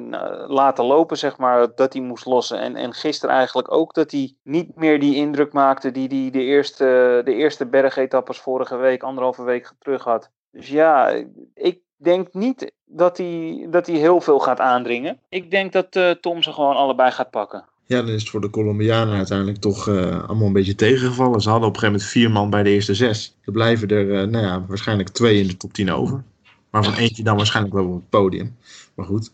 laten 0.46 0.84
lopen, 0.84 1.18
zeg 1.18 1.38
maar, 1.38 1.74
dat 1.74 1.92
hij 1.92 2.02
moest 2.02 2.26
lossen. 2.26 2.60
En, 2.60 2.76
en 2.76 2.92
gisteren 2.92 3.34
eigenlijk 3.34 3.72
ook 3.72 3.94
dat 3.94 4.10
hij 4.10 4.34
niet 4.42 4.76
meer 4.76 5.00
die 5.00 5.14
indruk 5.14 5.52
maakte 5.52 5.90
die 5.90 6.08
hij 6.08 6.30
de 6.30 6.42
eerste, 6.42 7.20
de 7.24 7.34
eerste 7.34 7.66
bergetappes 7.66 8.38
vorige 8.38 8.76
week, 8.76 9.02
anderhalve 9.02 9.42
week 9.42 9.72
terug 9.78 10.04
had. 10.04 10.30
Dus 10.50 10.68
ja, 10.68 11.24
ik 11.54 11.80
denk 11.96 12.32
niet 12.32 12.72
dat 12.84 13.16
hij, 13.16 13.66
dat 13.70 13.86
hij 13.86 13.96
heel 13.96 14.20
veel 14.20 14.38
gaat 14.38 14.60
aandringen. 14.60 15.20
Ik 15.28 15.50
denk 15.50 15.72
dat 15.72 15.96
uh, 15.96 16.10
Tom 16.10 16.42
ze 16.42 16.52
gewoon 16.52 16.76
allebei 16.76 17.10
gaat 17.10 17.30
pakken. 17.30 17.64
Ja, 17.86 18.02
dan 18.02 18.08
is 18.08 18.20
het 18.20 18.30
voor 18.30 18.40
de 18.40 18.50
Colombianen 18.50 19.16
uiteindelijk 19.16 19.58
toch 19.58 19.88
uh, 19.88 20.24
allemaal 20.24 20.46
een 20.46 20.52
beetje 20.52 20.74
tegengevallen. 20.74 21.40
Ze 21.40 21.50
hadden 21.50 21.68
op 21.68 21.74
een 21.74 21.80
gegeven 21.80 22.00
moment 22.00 22.16
vier 22.16 22.30
man 22.30 22.50
bij 22.50 22.62
de 22.62 22.70
eerste 22.70 22.94
zes. 22.94 23.36
Er 23.44 23.52
blijven 23.52 23.88
er 23.88 24.06
uh, 24.06 24.30
nou 24.30 24.44
ja, 24.44 24.64
waarschijnlijk 24.68 25.08
twee 25.08 25.40
in 25.40 25.46
de 25.46 25.56
top 25.56 25.72
10 25.72 25.92
over. 25.92 26.24
Waarvan 26.70 26.94
eentje 26.94 27.22
dan 27.22 27.36
waarschijnlijk 27.36 27.74
wel 27.74 27.86
op 27.86 27.94
het 27.94 28.08
podium. 28.08 28.56
Maar 28.94 29.06
goed. 29.06 29.30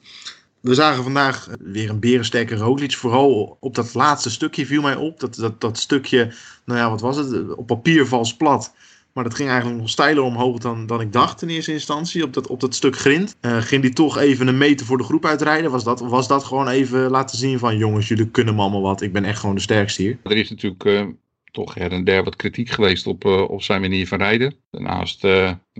We 0.60 0.74
zagen 0.74 1.02
vandaag 1.02 1.48
weer 1.60 1.90
een 1.90 2.00
berensterke 2.00 2.56
Roglic. 2.56 2.92
Vooral 2.92 3.56
op 3.60 3.74
dat 3.74 3.94
laatste 3.94 4.30
stukje 4.30 4.66
viel 4.66 4.82
mij 4.82 4.96
op. 4.96 5.20
Dat, 5.20 5.34
dat, 5.34 5.60
dat 5.60 5.78
stukje, 5.78 6.34
nou 6.64 6.78
ja, 6.78 6.90
wat 6.90 7.00
was 7.00 7.16
het? 7.16 7.54
Op 7.54 7.66
papier 7.66 8.06
vals 8.06 8.36
plat. 8.36 8.72
Maar 9.12 9.24
dat 9.24 9.34
ging 9.34 9.48
eigenlijk 9.48 9.80
nog 9.80 9.88
steiler 9.88 10.22
omhoog 10.22 10.58
dan, 10.58 10.86
dan 10.86 11.00
ik 11.00 11.12
dacht 11.12 11.42
in 11.42 11.48
eerste 11.48 11.72
instantie. 11.72 12.22
Op 12.24 12.32
dat, 12.32 12.46
op 12.46 12.60
dat 12.60 12.74
stuk 12.74 12.96
grind. 12.96 13.36
Uh, 13.40 13.56
ging 13.56 13.82
die 13.82 13.92
toch 13.92 14.18
even 14.18 14.48
een 14.48 14.58
meter 14.58 14.86
voor 14.86 14.98
de 14.98 15.04
groep 15.04 15.24
uitrijden? 15.24 15.70
Was 15.70 15.84
dat, 15.84 16.00
was 16.00 16.28
dat 16.28 16.44
gewoon 16.44 16.68
even 16.68 17.10
laten 17.10 17.38
zien 17.38 17.58
van... 17.58 17.76
jongens, 17.76 18.08
jullie 18.08 18.30
kunnen 18.30 18.58
allemaal 18.58 18.82
wat. 18.82 19.02
Ik 19.02 19.12
ben 19.12 19.24
echt 19.24 19.38
gewoon 19.38 19.54
de 19.54 19.60
sterkste 19.60 20.02
hier. 20.02 20.18
Er 20.22 20.36
is 20.36 20.50
natuurlijk 20.50 20.84
uh, 20.84 21.06
toch 21.50 21.74
her 21.74 21.92
en 21.92 22.04
der 22.04 22.24
wat 22.24 22.36
kritiek 22.36 22.70
geweest 22.70 23.06
op, 23.06 23.24
uh, 23.24 23.50
op 23.50 23.62
zijn 23.62 23.80
manier 23.80 24.08
van 24.08 24.18
rijden. 24.18 24.54
Daarnaast 24.70 25.26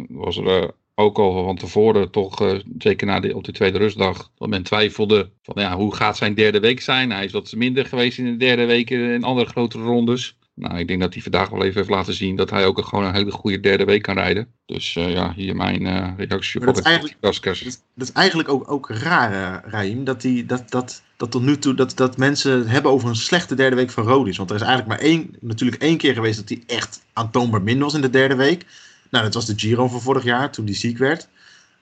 was 0.09 0.37
er 0.37 0.71
ook 0.95 1.19
al 1.19 1.45
van 1.45 1.57
tevoren 1.57 2.11
toch, 2.11 2.61
zeker 2.79 3.07
na 3.07 3.21
de, 3.21 3.37
op 3.37 3.45
de 3.45 3.53
tweede 3.53 3.79
rustdag... 3.79 4.31
dat 4.39 4.49
men 4.49 4.63
twijfelde 4.63 5.31
van 5.43 5.63
ja, 5.63 5.77
hoe 5.77 5.95
gaat 5.95 6.17
zijn 6.17 6.35
derde 6.35 6.61
week 6.61 6.81
zijn. 6.81 7.11
Hij 7.11 7.25
is 7.25 7.33
wat 7.33 7.53
minder 7.57 7.87
geweest 7.87 8.19
in 8.19 8.25
de 8.25 8.37
derde 8.37 8.65
week 8.65 8.91
in 8.91 9.25
andere 9.25 9.49
grotere 9.49 9.83
rondes. 9.83 10.37
Nou, 10.55 10.79
ik 10.79 10.89
denk 10.89 11.01
dat 11.01 11.13
hij 11.13 11.23
vandaag 11.23 11.49
wel 11.49 11.63
even 11.63 11.77
heeft 11.77 11.91
laten 11.91 12.15
zien 12.15 12.37
dat 12.37 12.51
hij 12.51 12.67
ook 12.67 12.85
gewoon 12.85 13.05
een 13.05 13.15
hele 13.15 13.31
goede 13.31 13.61
derde 13.61 13.85
week 13.85 14.03
kan 14.03 14.15
rijden. 14.15 14.49
Dus 14.67 14.95
uh, 14.95 15.13
ja, 15.13 15.33
hier 15.35 15.57
mijn 15.57 15.83
uh, 15.83 16.13
reactie 16.17 16.61
op 16.61 16.67
dat 16.67 16.79
is 16.79 16.85
eigenlijk-. 16.85 17.23
Dat, 17.95 18.07
is 18.07 18.13
eigenlijk 18.13 18.49
ook, 18.49 18.71
ook 18.71 18.91
raar, 18.91 19.33
eh, 19.33 19.71
Raim, 19.71 20.05
dat, 20.05 20.21
die, 20.21 20.47
dat, 20.47 20.71
dat, 20.71 21.03
dat 21.17 21.31
tot 21.31 21.43
nu 21.43 21.59
toe 21.59 21.75
dat, 21.75 21.97
dat 21.97 22.17
mensen 22.17 22.59
het 22.59 22.69
hebben 22.69 22.91
over 22.91 23.09
een 23.09 23.17
slechte 23.17 23.55
derde 23.55 23.77
week 23.77 23.91
van 23.91 24.05
Rodis. 24.05 24.37
Want 24.37 24.51
er 24.51 24.57
is 24.57 24.63
eigenlijk 24.63 24.91
maar 24.91 25.09
één, 25.09 25.37
natuurlijk 25.41 25.83
één 25.83 25.97
keer 25.97 26.15
geweest 26.15 26.39
dat 26.39 26.49
hij 26.49 26.63
echt 26.77 27.05
aantoonbaar 27.13 27.63
minder 27.63 27.85
was 27.85 27.95
in 27.95 28.01
de 28.01 28.11
derde 28.11 28.35
week. 28.37 28.67
Nou, 29.11 29.25
dat 29.25 29.35
was 29.35 29.47
de 29.47 29.59
Giro 29.59 29.89
van 29.89 30.01
vorig 30.01 30.25
jaar, 30.25 30.51
toen 30.53 30.65
die 30.65 30.75
ziek 30.75 30.99
werd. 30.99 31.29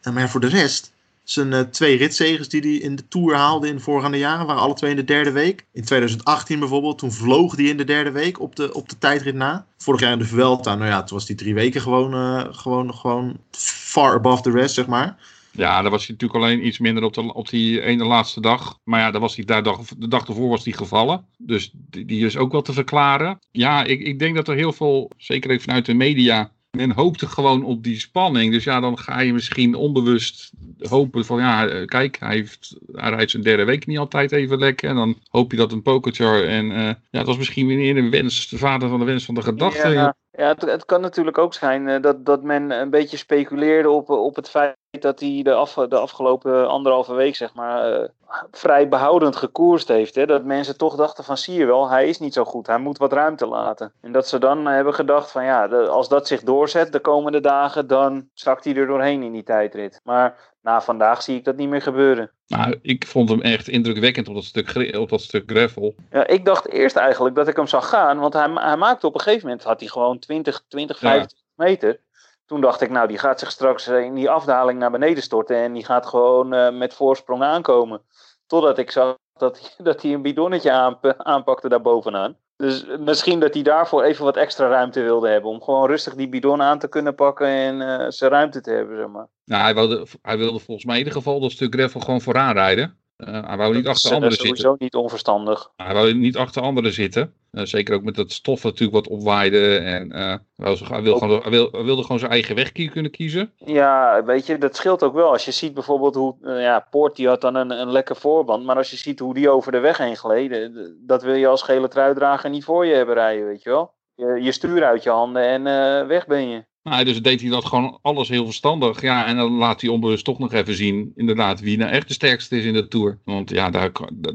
En 0.01 0.15
maar 0.15 0.31
voor 0.31 0.41
de 0.41 0.47
rest, 0.49 0.93
zijn 1.33 1.53
eh, 1.53 1.61
twee 1.61 1.97
ritzegens 1.97 2.49
die 2.49 2.61
hij 2.61 2.75
in 2.75 2.97
de 2.97 3.09
Tour 3.09 3.35
haalde 3.35 3.69
in 3.69 3.77
de 3.77 3.83
voorgaande 3.83 4.19
jaren, 4.19 4.47
waren 4.47 4.63
alle 4.63 4.75
twee 4.75 4.91
in 4.91 4.97
de 4.97 5.05
derde 5.05 5.33
week. 5.33 5.67
In 5.73 5.85
2018 5.85 6.59
bijvoorbeeld, 6.59 6.99
toen 6.99 7.13
vloog 7.13 7.57
hij 7.57 7.65
in 7.65 7.77
de 7.77 7.85
derde 7.85 8.11
week 8.11 8.41
op 8.41 8.57
de, 8.57 8.75
op 8.75 8.89
de 8.89 8.99
tijdrit 8.99 9.35
na. 9.35 9.67
Vorig 9.77 10.01
jaar 10.01 10.13
in 10.13 10.19
de 10.19 10.25
Vuelta, 10.25 10.75
nou 10.75 10.91
ja, 10.91 11.03
toen 11.03 11.19
was 11.19 11.27
hij 11.27 11.37
drie 11.37 11.55
weken 11.55 11.81
gewoon, 11.81 12.15
eh, 12.15 12.45
gewoon, 12.51 12.95
gewoon 12.95 13.39
far 13.51 14.15
above 14.15 14.43
the 14.43 14.51
rest, 14.51 14.75
zeg 14.75 14.87
maar. 14.87 15.17
Ja, 15.53 15.83
daar 15.83 15.91
was 15.91 16.07
hij 16.07 16.17
natuurlijk 16.19 16.45
alleen 16.45 16.67
iets 16.67 16.79
minder 16.79 17.03
op, 17.03 17.15
de, 17.15 17.35
op 17.35 17.49
die 17.49 17.81
ene 17.81 18.05
laatste 18.05 18.41
dag. 18.41 18.79
Maar 18.85 19.01
ja, 19.01 19.11
daar 19.11 19.21
was 19.21 19.37
hij, 19.37 19.45
daar 19.45 19.63
dag, 19.63 19.81
de 19.99 20.09
dag 20.09 20.27
ervoor 20.27 20.49
was 20.49 20.65
hij 20.65 20.73
gevallen. 20.73 21.25
Dus 21.39 21.71
die, 21.75 22.05
die 22.05 22.27
is 22.27 22.37
ook 22.37 22.53
wel 22.53 22.63
te 22.63 22.73
verklaren. 22.73 23.39
Ja, 23.51 23.85
ik, 23.85 24.01
ik 24.01 24.19
denk 24.19 24.35
dat 24.35 24.49
er 24.49 24.55
heel 24.55 24.73
veel, 24.73 25.11
zeker 25.17 25.61
vanuit 25.61 25.87
de 25.87 25.95
media, 25.95 26.53
men 26.71 26.93
hoopte 26.93 27.27
gewoon 27.27 27.65
op 27.65 27.85
die 27.85 28.01
spanning. 28.01 28.53
Dus 28.53 28.65
ja, 28.65 28.81
dan 28.81 28.99
ga 28.99 29.21
je 29.21 29.33
misschien 29.33 29.75
onbewust 29.75 30.53
hopen 30.79 31.25
van 31.25 31.39
ja, 31.39 31.67
eh, 31.67 31.87
kijk, 31.87 32.17
hij, 32.21 32.47
rijdt 32.93 33.31
zijn 33.31 33.43
derde 33.43 33.65
week 33.65 33.87
niet 33.87 33.99
altijd 33.99 34.33
even 34.33 34.59
lekker. 34.59 34.89
En 34.89 34.95
dan 34.95 35.17
hoop 35.29 35.51
je 35.51 35.57
dat 35.57 35.73
een 35.73 35.83
Pogacar 35.83 36.45
en 36.45 36.73
eh, 36.73 36.95
ja, 37.11 37.19
het 37.19 37.27
was 37.27 37.37
misschien 37.37 37.67
weer 37.67 37.97
een 37.97 38.11
wens, 38.11 38.49
de 38.49 38.59
vader 38.59 38.89
van 38.89 38.99
de 38.99 39.05
wens 39.05 39.25
van 39.25 39.35
de 39.35 39.43
gedachte. 39.43 39.89
Ja, 39.89 40.17
ja 40.41 40.55
het, 40.59 40.85
kan 40.85 41.01
natuurlijk 41.01 41.39
ook 41.39 41.55
zijn 41.55 41.89
eh, 41.89 42.03
dat, 42.03 42.25
dat 42.25 42.43
men 42.43 42.71
een 42.71 42.91
beetje 42.91 43.17
speculeerde 43.17 43.91
op, 43.91 44.11
op 44.11 44.37
het 44.37 44.49
feit 44.49 44.77
dat 44.91 45.21
hij 45.21 45.43
de, 45.43 45.87
de 45.89 45.99
afgelopen 45.99 46.69
anderhalve 46.69 47.15
week, 47.15 47.37
zeg 47.37 47.55
maar, 47.55 47.93
eh, 47.93 48.09
vrij 48.51 48.89
behoudend 48.89 49.37
gekoerst 49.37 49.89
heeft. 49.89 50.15
Hè? 50.15 50.27
Dat 50.27 50.45
mensen 50.45 50.77
toch 50.77 50.97
dachten 50.97 51.25
van, 51.25 51.37
zie 51.37 51.59
je 51.59 51.67
wel, 51.67 51.89
hij 51.91 52.09
is 52.09 52.19
niet 52.19 52.35
zo 52.35 52.45
goed, 52.45 52.67
hij 52.67 52.79
moet 52.79 52.99
wat 52.99 53.13
ruimte 53.13 53.47
laten. 53.47 53.93
En 54.01 54.13
dat 54.13 54.29
ze 54.29 54.39
dan 54.39 54.67
hebben 54.67 54.95
gedacht 54.95 55.31
van, 55.31 55.45
ja, 55.45 55.67
als 55.67 56.09
dat 56.09 56.27
zich 56.27 56.43
doorzet 56.43 56.93
de 56.93 57.01
komende 57.01 57.41
dagen, 57.41 57.87
dan 57.87 58.29
zakt 58.35 58.65
hij 58.65 58.75
er 58.75 58.87
doorheen 58.87 59.23
in 59.23 59.33
die 59.33 59.43
tijdrit. 59.43 60.01
Maar 60.05 60.55
vandaag 60.79 61.23
zie 61.23 61.37
ik 61.37 61.45
dat 61.45 61.57
niet 61.57 61.69
meer 61.69 61.83
gebeuren. 61.83 62.31
Nou, 62.47 62.79
ik 62.83 63.07
vond 63.07 63.29
hem 63.29 63.41
echt 63.41 63.69
indrukwekkend 63.69 64.29
op 64.29 64.35
dat 64.35 64.45
stuk, 64.45 64.97
op 64.99 65.09
dat 65.09 65.21
stuk 65.21 65.51
gravel. 65.51 65.95
Ja, 66.11 66.27
ik 66.27 66.45
dacht 66.45 66.69
eerst 66.69 66.97
eigenlijk 66.97 67.35
dat 67.35 67.49
ik 67.49 67.57
hem 67.57 67.67
zag 67.67 67.89
gaan, 67.89 68.19
want 68.19 68.33
hij, 68.33 68.51
hij 68.55 68.77
maakte 68.77 69.07
op 69.07 69.15
een 69.15 69.21
gegeven 69.21 69.47
moment, 69.49 69.65
had 69.65 69.81
hij 69.81 69.89
gewoon 69.89 70.19
20, 70.19 70.63
20 70.69 71.01
Ja. 71.01 71.09
25 71.09 71.49
meter. 71.55 72.01
Toen 72.47 72.61
dacht 72.61 72.81
ik, 72.81 72.91
nou, 72.91 73.09
die 73.09 73.19
gaat 73.19 73.39
zich 73.41 73.51
straks 73.51 73.89
in 73.89 74.15
die 74.15 74.31
afdaling 74.31 74.79
naar 74.79 74.91
beneden 74.91 75.23
storten 75.23 75.57
en 75.57 75.73
die 75.73 75.85
gaat 75.85 76.07
gewoon 76.07 76.53
eh, 76.53 76.73
met 76.73 76.95
voorsprong 76.95 77.43
aankomen. 77.43 78.03
Totdat 78.47 78.79
ik 78.79 78.91
zag 78.91 79.17
dat 79.33 79.61
hij, 79.61 79.71
dat 79.93 80.03
hij 80.03 80.13
een 80.13 80.23
bidonnetje 80.23 80.71
aanp- 80.71 81.15
aanpakte 81.17 81.69
daar 81.69 81.81
bovenaan. 81.81 82.37
Dus 82.61 82.85
misschien 82.99 83.41
dat 83.41 83.55
hij 83.55 83.63
daarvoor 83.63 84.03
even 84.03 84.25
wat 84.25 84.37
extra 84.37 84.69
ruimte 84.69 85.03
wilde 85.03 85.29
hebben. 85.29 85.51
Om 85.51 85.63
gewoon 85.63 85.87
rustig 85.87 86.15
die 86.15 86.29
bidon 86.29 86.63
aan 86.63 86.79
te 86.79 86.89
kunnen 86.89 87.15
pakken 87.15 87.47
en 87.47 87.81
eh, 87.81 88.07
zijn 88.09 88.31
ruimte 88.31 88.61
te 88.61 88.71
hebben, 88.71 88.97
zeg 88.97 89.09
maar. 89.09 89.27
Nou, 89.45 89.63
hij 89.63 89.75
wilde, 89.75 90.07
hij 90.23 90.39
wilde 90.39 90.59
volgens 90.59 90.87
mij 90.87 90.95
in 90.95 91.05
ieder 91.05 91.19
geval 91.19 91.41
dat 91.41 91.51
stuk 91.51 91.75
gravel 91.75 92.01
gewoon 92.01 92.21
vooraan 92.21 92.53
rijden. 92.53 92.99
Eh, 93.27 93.47
hij 93.47 93.57
wou 93.57 93.75
niet 93.75 93.85
Dat 93.85 93.93
achter 93.95 94.11
eh, 94.11 94.17
anderen 94.17 94.37
zitten. 94.37 94.57
sowieso 94.57 94.77
niet 94.79 94.95
onverstandig. 94.95 95.71
Hij 95.77 95.95
wou 95.95 96.15
niet 96.15 96.37
achter 96.37 96.63
anderen 96.63 96.93
zitten. 96.93 97.35
Eh, 97.51 97.65
zeker 97.65 97.95
ook 97.95 98.03
met 98.03 98.15
dat 98.15 98.33
stof 98.33 98.63
natuurlijk 98.65 98.93
wat 99.07 99.09
opwaaide. 99.19 99.77
En 99.77 100.13
eh, 100.13 100.21
hij, 100.27 100.39
wou 100.57 100.77
zo- 100.77 100.85
hij, 100.85 101.03
wil 101.03 101.19
gewoon, 101.19 101.41
hij, 101.43 101.51
wil, 101.51 101.69
hij 101.73 101.83
wilde 101.83 102.03
gewoon 102.03 102.19
zijn 102.19 102.31
eigen 102.31 102.55
weg 102.55 102.73
kunnen 102.73 103.11
kiezen. 103.11 103.53
Ja, 103.57 104.25
weet 104.25 104.47
je, 104.47 104.59
dat 104.59 104.77
scheelt 104.77 105.03
ook 105.03 105.15
wel. 105.15 105.31
Als 105.31 105.45
je 105.45 105.51
ziet 105.51 105.75
bijvoorbeeld 105.75 106.15
hoe, 106.15 106.37
eh, 106.43 106.63
ja, 106.63 106.87
Poort 106.91 107.17
die 107.17 107.29
had 107.29 107.41
dan 107.41 107.55
een, 107.55 107.71
een 107.71 107.91
lekker 107.93 108.17
voorband, 108.17 108.65
maar 108.65 108.77
als 108.77 108.91
je 108.91 108.97
ziet 108.97 109.19
hoe 109.19 109.35
die 109.35 109.51
over 109.51 109.73
de 109.73 109.79
weg 109.79 109.99
heen 109.99 110.17
gleden, 110.17 110.73
d- 110.73 111.09
dat 111.09 111.23
wil 111.23 111.35
je 111.35 111.47
als 111.47 111.63
gele 111.63 111.89
truidrager 111.89 112.51
niet 112.51 112.65
voor 112.65 112.87
je 112.87 112.95
hebben 112.95 113.15
rijden, 113.15 113.47
weet 113.47 113.63
je 113.63 113.71
wel. 113.71 113.95
Je, 114.15 114.39
je 114.43 114.53
stuur 114.53 114.85
uit 114.85 115.03
je 115.03 115.11
handen 115.11 115.43
en 115.43 115.67
eh, 115.67 116.07
weg 116.07 116.27
ben 116.27 116.49
je. 116.49 116.65
Nou, 116.83 117.05
dus 117.05 117.23
deed 117.23 117.41
hij 117.41 117.51
dat 117.51 117.65
gewoon 117.65 117.99
alles 118.03 118.29
heel 118.29 118.45
verstandig. 118.45 119.01
Ja, 119.01 119.27
en 119.27 119.37
dan 119.37 119.53
laat 119.53 119.81
hij 119.81 119.91
onbewust 119.91 120.25
toch 120.25 120.39
nog 120.39 120.53
even 120.53 120.75
zien, 120.75 121.13
inderdaad, 121.17 121.61
wie 121.61 121.77
nou 121.79 121.91
echt 121.91 122.09
de 122.09 122.15
sterkste 122.15 122.59
is 122.59 122.65
in 122.65 122.73
de 122.73 122.89
Tour. 122.89 123.19
Want 123.25 123.51
ja, 123.51 123.71
daar, 123.71 123.93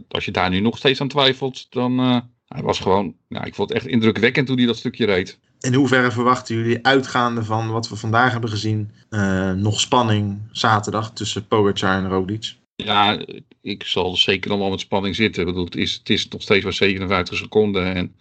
als 0.08 0.26
je 0.26 0.32
daar 0.32 0.50
nu 0.50 0.60
nog 0.60 0.78
steeds 0.78 1.02
aan 1.02 1.08
twijfelt, 1.08 1.68
dan... 1.70 2.00
eh, 2.00 2.18
hij 2.48 2.62
was 2.62 2.80
gewoon... 2.80 3.16
Ja, 3.28 3.44
ik 3.44 3.56
vond 3.56 3.70
het 3.70 3.78
echt 3.78 3.88
indrukwekkend 3.88 4.48
hoe 4.48 4.58
hij 4.58 4.66
dat 4.66 4.78
stukje 4.78 5.06
reed. 5.06 5.40
In 5.60 5.74
hoeverre 5.74 6.12
verwachten 6.12 6.56
jullie, 6.56 6.86
uitgaande 6.86 7.44
van 7.44 7.72
wat 7.72 7.90
we 7.90 7.96
vandaag 7.96 8.32
hebben 8.32 8.50
gezien, 8.50 8.92
eh, 9.10 9.52
nog 9.52 9.80
spanning 9.80 10.40
zaterdag 10.52 11.14
tussen 11.14 11.48
Pogacar 11.48 11.98
en 12.04 12.10
Roglic? 12.10 12.56
Ja, 12.76 13.26
ik 13.62 13.84
zal 13.84 14.16
zeker 14.16 14.50
nog 14.50 14.60
wel 14.60 14.70
met 14.70 14.80
spanning 14.80 15.16
zitten. 15.16 15.42
Ik 15.42 15.48
bedoel, 15.48 15.66
het, 15.66 15.76
is, 15.76 15.94
het 15.94 16.10
is 16.10 16.28
nog 16.28 16.42
steeds 16.42 16.64
maar 16.64 16.74
57 16.74 17.38
seconden. 17.38 17.96
En 17.96 18.16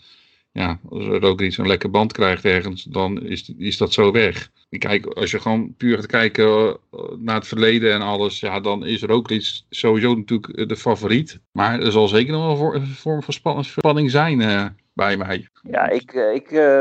ja, 0.59 0.79
als 0.89 1.05
Roglic 1.05 1.57
een 1.57 1.67
lekker 1.67 1.91
band 1.91 2.13
krijgt 2.13 2.45
ergens, 2.45 2.83
dan 2.83 3.23
is, 3.23 3.53
is 3.59 3.77
dat 3.77 3.93
zo 3.93 4.13
weg. 4.13 4.51
En 4.71 4.79
Kijk, 4.79 5.07
als 5.07 5.31
je 5.31 5.41
gewoon 5.41 5.75
puur 5.77 5.97
gaat 5.97 6.07
kijken 6.07 6.47
eh, 6.91 7.01
naar 7.19 7.35
het 7.35 7.47
verleden 7.47 7.93
en 7.93 8.03
alles, 8.03 8.41
ja, 8.41 8.61
dan 8.61 8.87
is 8.87 9.03
Roglic 9.03 9.61
sowieso 9.71 10.15
natuurlijk 10.15 10.49
eh, 10.49 10.67
de 10.67 10.77
favoriet. 10.77 11.41
Maar 11.53 11.81
er 11.81 11.93
zal 11.93 12.09
zeker 12.09 12.33
nog 12.33 12.59
wel 12.59 12.75
een 12.75 12.87
vorm 12.87 13.23
van 13.23 13.35
span- 13.35 13.65
spanning 13.65 14.11
zijn 14.11 14.41
eh, 14.41 14.67
bij 14.93 15.17
mij. 15.17 15.49
Ja, 15.63 15.89
ik, 15.89 16.13
ik 16.13 16.79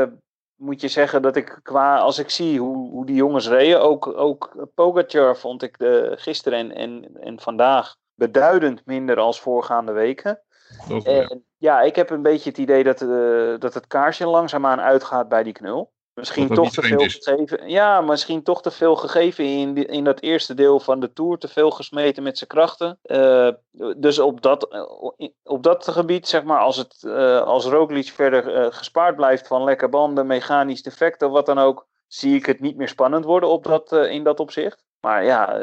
moet 0.56 0.80
je 0.80 0.88
zeggen 0.88 1.22
dat 1.22 1.36
ik 1.36 1.60
qua, 1.62 1.96
als 1.96 2.18
ik 2.18 2.30
zie 2.30 2.58
hoe, 2.58 2.90
hoe 2.90 3.06
die 3.06 3.16
jongens 3.16 3.48
reden, 3.48 3.82
ook, 3.82 4.06
ook 4.06 4.68
Pogacar 4.74 5.36
vond 5.36 5.62
ik 5.62 5.76
gisteren 6.14 6.58
en, 6.58 6.74
en, 6.74 7.16
en 7.20 7.40
vandaag 7.40 7.96
beduidend 8.14 8.82
minder 8.84 9.18
als 9.18 9.40
voorgaande 9.40 9.92
weken. 9.92 10.40
Dat, 10.88 11.02
ja. 11.02 11.10
En 11.28 11.44
ja, 11.56 11.80
ik 11.82 11.96
heb 11.96 12.10
een 12.10 12.22
beetje 12.22 12.48
het 12.48 12.58
idee 12.58 12.84
dat, 12.84 13.00
eh, 13.02 13.54
dat 13.58 13.74
het 13.74 13.86
kaarsje 13.86 14.26
langzaamaan 14.26 14.80
uitgaat 14.80 15.28
bij 15.28 15.42
die 15.42 15.52
knul. 15.52 15.92
Misschien 16.14 16.48
toch 16.48 16.70
te 16.70 16.82
veel 16.82 17.00
is. 17.00 17.18
gegeven. 17.22 17.68
Ja, 17.68 18.00
misschien 18.00 18.42
toch 18.42 18.62
te 18.62 18.70
veel 18.70 18.96
gegeven 18.96 19.44
in, 19.44 19.74
die- 19.74 19.86
in 19.86 20.04
dat 20.04 20.20
eerste 20.20 20.54
deel 20.54 20.80
van 20.80 21.00
de 21.00 21.12
tour. 21.12 21.38
Te 21.38 21.48
veel 21.48 21.70
gesmeten 21.70 22.22
met 22.22 22.38
zijn 22.38 22.50
krachten. 22.50 22.98
Eh, 23.02 23.48
dus 23.96 24.18
op 24.18 24.42
dat, 24.42 24.68
eh, 24.72 25.28
op 25.42 25.62
dat 25.62 25.88
gebied, 25.88 26.28
zeg 26.28 26.42
maar, 26.44 26.60
als, 26.60 26.76
het, 26.76 27.04
als 27.44 27.64
Roglic 27.66 28.06
verder 28.08 28.72
gespaard 28.72 29.16
blijft 29.16 29.46
van 29.46 29.64
lekke 29.64 29.88
banden, 29.88 30.26
mechanisch 30.26 30.82
defect 30.82 31.22
of 31.22 31.30
wat 31.32 31.46
dan 31.46 31.58
ook, 31.58 31.86
zie 32.06 32.34
ik 32.34 32.46
het 32.46 32.60
niet 32.60 32.76
meer 32.76 32.88
spannend 32.88 33.24
worden 33.24 33.48
op 33.48 33.64
dat, 33.64 33.92
in 33.92 34.24
dat 34.24 34.40
opzicht. 34.40 34.84
Maar 35.00 35.24
ja, 35.24 35.58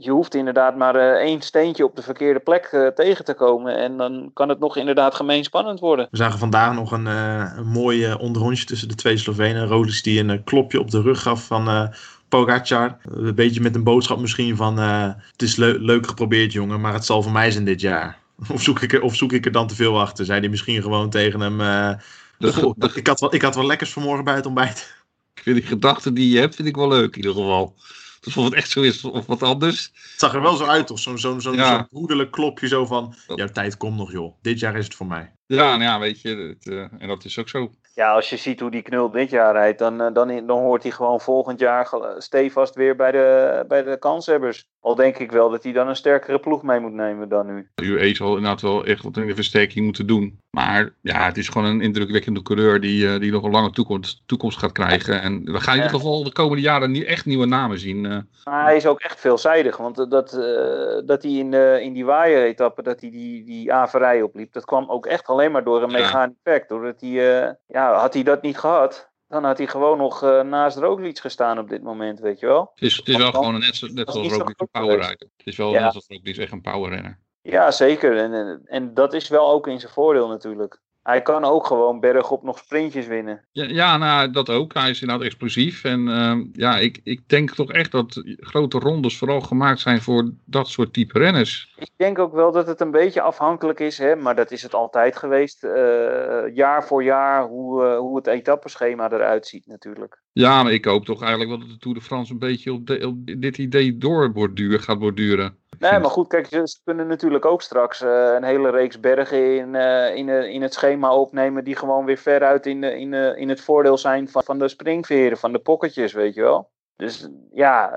je 0.00 0.10
hoeft 0.10 0.34
inderdaad 0.34 0.76
maar 0.76 0.94
eh, 0.94 1.24
één 1.26 1.40
steentje 1.42 1.84
op 1.84 1.96
de 1.96 2.02
verkeerde 2.02 2.40
plek 2.40 2.64
eh, 2.64 2.86
tegen 2.86 3.24
te 3.24 3.34
komen. 3.34 3.76
En 3.76 3.96
dan 3.96 4.30
kan 4.34 4.48
het 4.48 4.58
nog 4.58 4.76
inderdaad 4.76 5.14
gemeen 5.14 5.44
spannend 5.44 5.80
worden. 5.80 6.08
We 6.10 6.16
zagen 6.16 6.38
vandaag 6.38 6.74
nog 6.74 6.92
een, 6.92 7.06
eh, 7.06 7.52
een 7.56 7.66
mooi 7.66 8.14
onderrondje 8.14 8.64
tussen 8.64 8.88
de 8.88 8.94
twee 8.94 9.16
Slovenen. 9.16 9.66
Roglic 9.66 10.02
die 10.02 10.20
een 10.20 10.44
klopje 10.44 10.80
op 10.80 10.90
de 10.90 11.02
rug 11.02 11.22
gaf 11.22 11.46
van 11.46 11.68
eh 11.68 11.88
Pogacar. 12.28 12.96
Een 13.02 13.34
beetje 13.34 13.60
met 13.60 13.74
een 13.74 13.84
boodschap 13.84 14.18
misschien 14.18 14.56
van... 14.56 14.78
eh, 14.78 15.08
het 15.32 15.42
is 15.42 15.56
leu- 15.56 15.78
leuk 15.78 16.06
geprobeerd 16.06 16.52
jongen, 16.52 16.80
maar 16.80 16.92
het 16.92 17.04
zal 17.04 17.22
voor 17.22 17.32
mij 17.32 17.50
zijn 17.50 17.64
dit 17.64 17.80
jaar. 17.80 18.18
Of 18.54 18.62
zoek 18.62 18.80
ik 18.80 18.92
er, 18.92 19.02
of 19.02 19.16
zoek 19.16 19.32
ik 19.32 19.44
er 19.46 19.52
dan 19.52 19.66
te 19.66 19.74
veel 19.74 20.00
achter? 20.00 20.24
Zei 20.24 20.40
hij 20.40 20.48
misschien 20.48 20.82
gewoon 20.82 21.10
tegen 21.10 21.40
hem... 21.40 21.60
eh, 21.60 21.90
De- 22.38 22.52
"Goh, 22.52 22.74
de- 22.76 22.90
ik, 22.94 23.06
had 23.06 23.20
wel, 23.20 23.34
ik 23.34 23.42
had 23.42 23.54
wel 23.54 23.66
lekkers 23.66 23.92
vanmorgen 23.92 24.24
bij 24.24 24.34
het 24.34 24.46
ontbijt. 24.46 24.94
Ik 25.34 25.42
vind 25.42 25.56
die 25.56 25.66
gedachten 25.66 26.14
die 26.14 26.30
je 26.32 26.38
hebt, 26.38 26.54
vind 26.54 26.68
ik 26.68 26.76
wel 26.76 26.88
leuk 26.88 27.10
in 27.10 27.16
ieder 27.16 27.32
geval. 27.32 27.74
Dus 28.20 28.36
of 28.36 28.44
het 28.44 28.54
echt 28.54 28.70
zo 28.70 28.80
is 28.82 29.04
of 29.04 29.26
wat 29.26 29.42
anders. 29.42 29.84
Het 29.92 30.20
zag 30.20 30.34
er 30.34 30.42
wel 30.42 30.56
zo 30.56 30.64
uit 30.64 30.86
toch? 30.86 30.98
Zo'n 30.98 31.18
zo'n 31.18 31.40
zo'n 31.40 31.54
Ja. 31.54 31.88
klopje 32.30 32.68
zo 32.68 32.86
van... 32.86 33.14
Jouw 33.34 33.48
tijd 33.48 33.76
komt 33.76 33.96
nog 33.96 34.12
joh. 34.12 34.34
Dit 34.42 34.58
jaar 34.58 34.76
is 34.76 34.84
het 34.84 34.94
voor 34.94 35.06
mij. 35.06 35.32
Ja, 35.46 35.56
nou 35.56 35.82
ja, 35.82 35.98
weet 35.98 36.20
je. 36.20 36.28
Het, 36.28 36.66
eh, 36.72 37.00
en 37.02 37.08
dat 37.08 37.24
is 37.24 37.38
ook 37.38 37.48
zo. 37.48 37.74
Ja, 37.94 38.12
als 38.12 38.30
je 38.30 38.36
ziet 38.36 38.60
hoe 38.60 38.70
die 38.70 38.82
knul 38.82 39.10
dit 39.10 39.30
jaar 39.30 39.52
rijdt, 39.52 39.78
dan, 39.78 40.00
eh, 40.00 40.12
dan, 40.12 40.46
dan 40.46 40.58
hoort 40.58 40.82
hij 40.82 40.92
gewoon 40.92 41.20
volgend 41.20 41.58
jaar 41.60 41.86
ge- 41.86 42.14
stevast 42.18 42.74
weer 42.74 42.96
bij 42.96 43.10
de, 43.12 43.64
bij 43.68 43.82
de 43.82 43.98
kanshebbers. 43.98 44.68
Al 44.80 44.94
denk 44.94 45.18
ik 45.18 45.32
wel 45.32 45.50
dat 45.50 45.62
hij 45.62 45.72
dan 45.72 45.88
een 45.88 45.96
sterkere 45.96 46.38
ploeg 46.38 46.62
mee 46.62 46.80
moet 46.80 46.92
nemen 46.92 47.28
dan 47.28 47.46
nu. 47.46 47.68
UE 47.82 48.14
zal 48.14 48.28
inderdaad 48.36 48.60
wel 48.60 48.84
echt 48.84 49.02
wat 49.02 49.16
in 49.16 49.26
de 49.26 49.34
versterking 49.34 49.84
moeten 49.84 50.06
doen. 50.06 50.38
Maar 50.50 50.90
ja, 51.02 51.24
het 51.24 51.36
is 51.36 51.48
gewoon 51.48 51.66
een 51.68 51.80
indrukwekkende 51.80 52.42
coureur 52.42 52.80
die, 52.80 53.12
eh, 53.14 53.20
die 53.20 53.32
nog 53.32 53.42
een 53.42 53.50
lange 53.50 53.70
toekomst, 53.70 54.22
toekomst 54.26 54.58
gaat 54.58 54.72
krijgen. 54.72 55.20
En 55.22 55.44
we 55.44 55.60
gaan 55.60 55.76
in 55.76 55.82
ieder 55.82 55.96
geval 55.98 56.24
de 56.24 56.32
komende 56.32 56.62
jaren 56.62 56.90
niet, 56.90 57.04
echt 57.04 57.26
nieuwe 57.26 57.46
namen 57.46 57.78
zien. 57.78 58.06
eh. 58.06 58.18
Maar 58.44 58.64
hij 58.64 58.76
is 58.76 58.86
ook 58.86 59.00
echt 59.00 59.20
veelzijdig, 59.20 59.76
want 59.76 59.98
eh, 59.98 60.08
dat, 60.08 60.32
eh, 60.32 61.06
dat 61.06 61.22
hij 61.22 61.32
in, 61.32 61.50
de, 61.50 61.78
in 61.82 61.92
die 61.92 62.04
waaieretappe, 62.04 62.82
dat 62.82 63.00
hij 63.00 63.10
die, 63.10 63.44
die 63.44 63.72
averij 63.72 64.22
opliep, 64.22 64.52
dat 64.52 64.64
kwam 64.64 64.90
ook 64.90 65.06
echt 65.06 65.26
alleen 65.26 65.52
maar 65.52 65.64
door 65.64 65.82
een 65.82 65.90
Ja. 65.90 65.98
mechanisch 65.98 66.36
effect. 66.42 66.68
Doordat 66.68 67.00
hij, 67.00 67.42
eh, 67.42 67.50
ja, 67.80 67.94
had 67.94 68.14
hij 68.14 68.22
dat 68.22 68.42
niet 68.42 68.58
gehad, 68.58 69.10
dan 69.28 69.44
had 69.44 69.58
hij 69.58 69.66
gewoon 69.66 69.98
nog 69.98 70.22
eh, 70.22 70.40
naast 70.42 70.76
Roglic 70.76 71.18
gestaan 71.18 71.58
op 71.58 71.68
dit 71.68 71.82
moment, 71.82 72.20
weet 72.20 72.40
je 72.40 72.46
wel. 72.46 72.70
Het 72.74 72.82
is, 72.82 72.96
het 72.96 73.08
is 73.08 73.16
wel 73.16 73.30
dan- 73.32 73.40
gewoon 73.40 73.54
een 73.54 73.60
net, 73.60 73.76
zo- 73.76 73.86
net 73.86 74.10
zoals 74.12 74.32
Roglic 74.32 74.60
een 74.60 74.68
powerrijder. 74.70 75.28
Het 75.36 75.46
is 75.46 75.56
wel 75.56 75.70
Ja. 75.72 75.84
net 75.84 75.94
als 75.94 76.06
Roglic 76.08 76.36
echt 76.36 76.52
een 76.52 76.60
powerrenner. 76.60 77.18
Ja, 77.42 77.70
zeker. 77.70 78.16
En, 78.16 78.32
en, 78.32 78.60
en 78.64 78.94
dat 78.94 79.12
is 79.12 79.28
wel 79.28 79.50
ook 79.50 79.66
in 79.66 79.80
zijn 79.80 79.92
voordeel 79.92 80.28
natuurlijk. 80.28 80.80
Hij 81.02 81.22
kan 81.22 81.44
ook 81.44 81.66
gewoon 81.66 82.00
bergop 82.00 82.42
nog 82.42 82.58
sprintjes 82.58 83.06
winnen. 83.06 83.44
Ja, 83.52 83.64
ja, 83.64 83.96
nou, 83.96 84.30
dat 84.30 84.50
ook. 84.50 84.74
Hij 84.74 84.90
is 84.90 85.00
inderdaad 85.00 85.26
explosief. 85.26 85.84
En 85.84 86.08
ehm, 86.08 86.44
ja, 86.52 86.78
ik, 86.78 87.00
ik 87.04 87.28
denk 87.28 87.50
toch 87.50 87.72
echt 87.72 87.90
dat 87.92 88.22
grote 88.36 88.78
rondes 88.78 89.18
vooral 89.18 89.40
gemaakt 89.40 89.80
zijn 89.80 90.00
voor 90.02 90.30
dat 90.44 90.68
soort 90.68 90.92
type 90.92 91.18
renners. 91.18 91.74
Ik 91.78 91.90
denk 91.96 92.18
ook 92.18 92.32
wel 92.34 92.52
dat 92.52 92.66
het 92.66 92.80
een 92.80 92.90
beetje 92.90 93.20
afhankelijk 93.20 93.80
is, 93.80 93.98
hè, 93.98 94.16
maar 94.16 94.34
dat 94.34 94.50
is 94.50 94.62
het 94.62 94.74
altijd 94.74 95.16
geweest. 95.16 95.64
eh, 95.64 96.54
jaar 96.54 96.84
voor 96.86 97.02
jaar 97.02 97.46
hoe, 97.46 97.84
eh, 97.84 97.98
hoe 97.98 98.16
het 98.16 98.26
etappeschema 98.26 99.10
eruit 99.10 99.46
ziet 99.46 99.66
natuurlijk. 99.66 100.22
Ja, 100.32 100.62
maar 100.62 100.72
ik 100.72 100.84
hoop 100.84 101.04
toch 101.04 101.20
eigenlijk 101.20 101.50
wel 101.50 101.60
dat 101.60 101.68
de 101.68 101.78
Tour 101.78 101.96
de 101.98 102.04
France 102.04 102.32
een 102.32 102.38
beetje 102.38 102.72
op, 102.72 102.86
de- 102.86 103.06
op 103.06 103.16
dit 103.40 103.58
idee 103.58 103.98
door 103.98 104.32
gaat 104.80 104.98
borduren. 104.98 105.56
Nee, 105.78 105.98
maar 105.98 106.10
goed, 106.10 106.28
kijk, 106.28 106.46
ze 106.46 106.80
kunnen 106.84 107.06
natuurlijk 107.06 107.44
ook 107.44 107.62
straks 107.62 108.00
eh, 108.00 108.32
een 108.34 108.44
hele 108.44 108.70
reeks 108.70 109.00
bergen 109.00 109.56
in, 109.56 109.74
eh, 109.74 110.14
in, 110.14 110.28
eh, 110.28 110.48
in 110.48 110.62
het 110.62 110.74
schema 110.74 111.14
opnemen 111.14 111.64
die 111.64 111.76
gewoon 111.76 112.04
weer 112.04 112.16
veruit 112.16 112.66
in, 112.66 112.84
in, 112.84 113.14
in 113.14 113.48
het 113.48 113.60
voordeel 113.60 113.98
zijn 113.98 114.28
van, 114.28 114.42
van 114.42 114.58
de 114.58 114.68
springveren, 114.68 115.38
van 115.38 115.52
de 115.52 115.58
pocketjes, 115.58 116.12
weet 116.12 116.34
je 116.34 116.40
wel. 116.40 116.70
Dus 116.96 117.28
ja, 117.52 117.90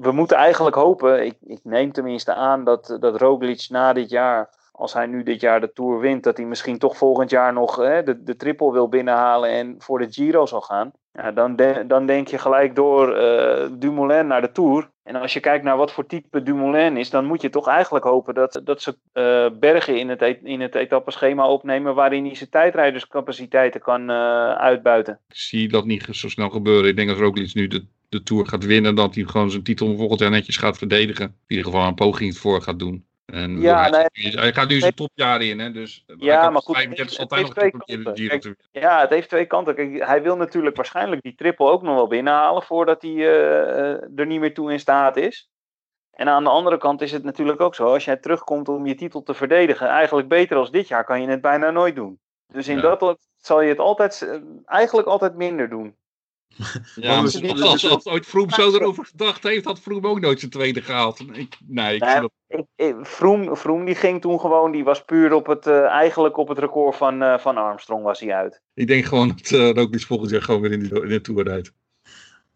we, 0.00 0.12
moeten 0.12 0.36
eigenlijk 0.36 0.76
hopen, 0.76 1.24
ik, 1.24 1.36
ik 1.40 1.60
neem 1.62 1.92
tenminste 1.92 2.34
aan 2.34 2.64
dat, 2.64 2.96
dat 3.00 3.20
Roglic 3.20 3.66
na 3.68 3.92
dit 3.92 4.10
jaar, 4.10 4.50
als 4.72 4.92
hij 4.92 5.06
nu 5.06 5.22
dit 5.22 5.40
jaar 5.40 5.60
de 5.60 5.72
Tour 5.72 5.98
wint, 5.98 6.22
dat 6.22 6.36
hij 6.36 6.46
misschien 6.46 6.78
toch 6.78 6.96
volgend 6.96 7.30
jaar 7.30 7.52
nog 7.52 7.76
de, 7.76 8.22
de 8.22 8.36
triple 8.36 8.72
wil 8.72 8.88
binnenhalen 8.88 9.50
en 9.50 9.74
voor 9.78 9.98
de 9.98 10.12
Giro 10.12 10.46
zal 10.46 10.60
gaan. 10.60 10.92
Ja, 11.16 11.32
dan, 11.32 11.56
dan 11.86 12.06
denk 12.06 12.28
je 12.28 12.38
gelijk 12.38 12.74
door 12.74 13.14
eh, 13.14 13.68
Dumoulin 13.72 14.26
naar 14.26 14.40
de 14.40 14.52
Tour. 14.52 14.90
En 15.02 15.16
als 15.16 15.32
je 15.32 15.40
kijkt 15.40 15.64
naar 15.64 15.76
wat 15.76 15.92
voor 15.92 16.06
type 16.06 16.42
Dumoulin 16.42 16.96
is, 16.96 17.10
dan 17.10 17.24
moet 17.24 17.42
je 17.42 17.50
toch 17.50 17.68
eigenlijk 17.68 18.04
hopen 18.04 18.34
dat, 18.34 18.60
dat 18.64 18.82
ze 18.82 18.96
eh, 19.12 19.58
bergen 19.58 19.98
in 19.98 20.08
het, 20.08 20.22
et- 20.22 20.40
in 20.42 20.60
het 20.60 20.74
etappeschema 20.74 21.48
opnemen 21.48 21.94
waarin 21.94 22.24
hij 22.24 22.34
zijn 22.34 22.50
tijdrijderscapaciteiten 22.50 23.80
kan 23.80 24.10
eh, 24.10 24.52
uitbuiten. 24.52 25.20
Ik 25.28 25.36
zie 25.36 25.68
dat 25.68 25.84
niet 25.84 26.06
zo 26.10 26.28
snel 26.28 26.50
gebeuren. 26.50 26.88
Ik 26.90 26.96
denk 26.96 27.08
dat 27.08 27.18
Roglic 27.18 27.54
nu 27.54 27.66
de, 27.66 27.84
de 28.08 28.22
Tour 28.22 28.46
gaat 28.46 28.64
winnen, 28.64 28.94
dat 28.94 29.14
hij 29.14 29.24
gewoon 29.24 29.50
zijn 29.50 29.62
titel 29.62 29.96
volgend 29.96 30.20
jaar 30.20 30.30
netjes 30.30 30.56
gaat 30.56 30.78
verdedigen. 30.78 31.24
In 31.26 31.56
ieder 31.56 31.64
geval 31.64 31.86
een 31.86 31.94
poging 31.94 32.36
voor 32.36 32.62
gaat 32.62 32.78
doen. 32.78 33.05
En 33.26 33.60
Ja, 33.60 33.90
hij, 33.90 34.08
nee. 34.12 34.38
hij 34.38 34.52
gaat 34.52 34.68
nu 34.68 34.78
zijn 34.78 34.94
topjaar 34.94 35.42
in, 35.42 35.58
hè, 35.58 35.72
dus 35.72 36.04
Ja, 36.18 36.50
maar 36.50 36.62
goed, 36.62 36.76
35 36.76 37.18
het 37.18 37.20
altijd 37.20 37.40
heeft 37.40 37.52
twee 37.54 37.70
kanten. 37.70 38.28
Kijk. 38.28 38.54
Ja, 38.72 39.00
het 39.00 39.10
heeft 39.10 39.28
twee 39.28 39.46
kanten. 39.46 39.74
Kijk, 39.74 40.04
hij 40.06 40.22
wil 40.22 40.36
natuurlijk 40.36 40.76
waarschijnlijk 40.76 41.22
die 41.22 41.34
triple 41.34 41.66
ook 41.66 41.82
nog 41.82 41.94
wel 41.94 42.06
binnenhalen 42.06 42.62
voordat 42.62 43.02
hij 43.02 43.12
eh, 43.12 44.18
er 44.18 44.26
niet 44.26 44.40
meer 44.40 44.54
toe 44.54 44.72
in 44.72 44.80
staat 44.80 45.16
is. 45.16 45.50
En 46.10 46.28
aan 46.28 46.44
de 46.44 46.50
andere 46.50 46.78
kant 46.78 47.02
is 47.02 47.12
het 47.12 47.22
natuurlijk 47.22 47.60
ook 47.60 47.74
zo, 47.74 47.92
als 47.92 48.04
jij 48.04 48.16
terugkomt 48.16 48.68
om 48.68 48.86
je 48.86 48.94
titel 48.94 49.22
te 49.22 49.34
verdedigen, 49.34 49.88
eigenlijk 49.88 50.28
beter 50.28 50.56
als 50.56 50.70
dit 50.70 50.88
jaar 50.88 51.04
kan 51.04 51.20
je 51.22 51.28
het 51.28 51.40
bijna 51.40 51.70
nooit 51.70 51.94
doen. 51.94 52.20
Dus 52.46 52.68
in 52.68 52.76
Ja. 52.76 52.96
dat 52.96 53.28
zal 53.36 53.60
je 53.60 53.68
het 53.68 53.78
altijd, 53.78 54.22
eh, 54.22 54.40
eigenlijk 54.64 55.08
altijd 55.08 55.34
minder 55.34 55.68
doen. 55.68 55.96
Ja, 56.94 57.16
als, 57.16 57.42
als, 57.60 57.88
als 57.88 58.06
ooit 58.06 58.26
Froome 58.26 58.52
zo 58.52 58.74
erover 58.74 59.04
gedacht 59.04 59.42
heeft, 59.42 59.64
had 59.64 59.80
Froome 59.80 60.08
ook 60.08 60.20
nooit 60.20 60.38
zijn 60.38 60.50
tweede 60.50 60.82
gehaald. 60.82 61.26
Nee, 61.26 61.40
ik 61.40 61.56
Nee, 61.66 62.94
Froome, 63.02 63.56
Froome 63.56 63.84
die 63.84 63.94
ging 63.94 64.20
toen 64.20 64.40
gewoon, 64.40 64.72
die 64.72 64.84
was 64.84 65.04
puur 65.04 65.32
op 65.32 65.46
het, 65.46 65.66
eh, 65.66 65.84
eigenlijk 65.84 66.36
op 66.36 66.48
het 66.48 66.58
record 66.58 66.96
van, 66.96 67.22
eh, 67.22 67.38
van 67.38 67.56
Armstrong 67.56 68.02
was 68.02 68.20
hij 68.20 68.34
uit. 68.34 68.60
ik 68.74 68.86
denk 68.86 69.04
gewoon 69.04 69.28
dat 69.28 69.50
uh, 69.50 69.70
Roglic 69.70 70.06
volgend 70.06 70.30
jaar 70.30 70.42
gewoon 70.42 70.60
weer 70.60 70.72
in, 70.72 70.80
die, 70.80 71.02
in 71.02 71.08
de 71.08 71.20
Tour 71.20 71.44
rijdt. 71.44 71.72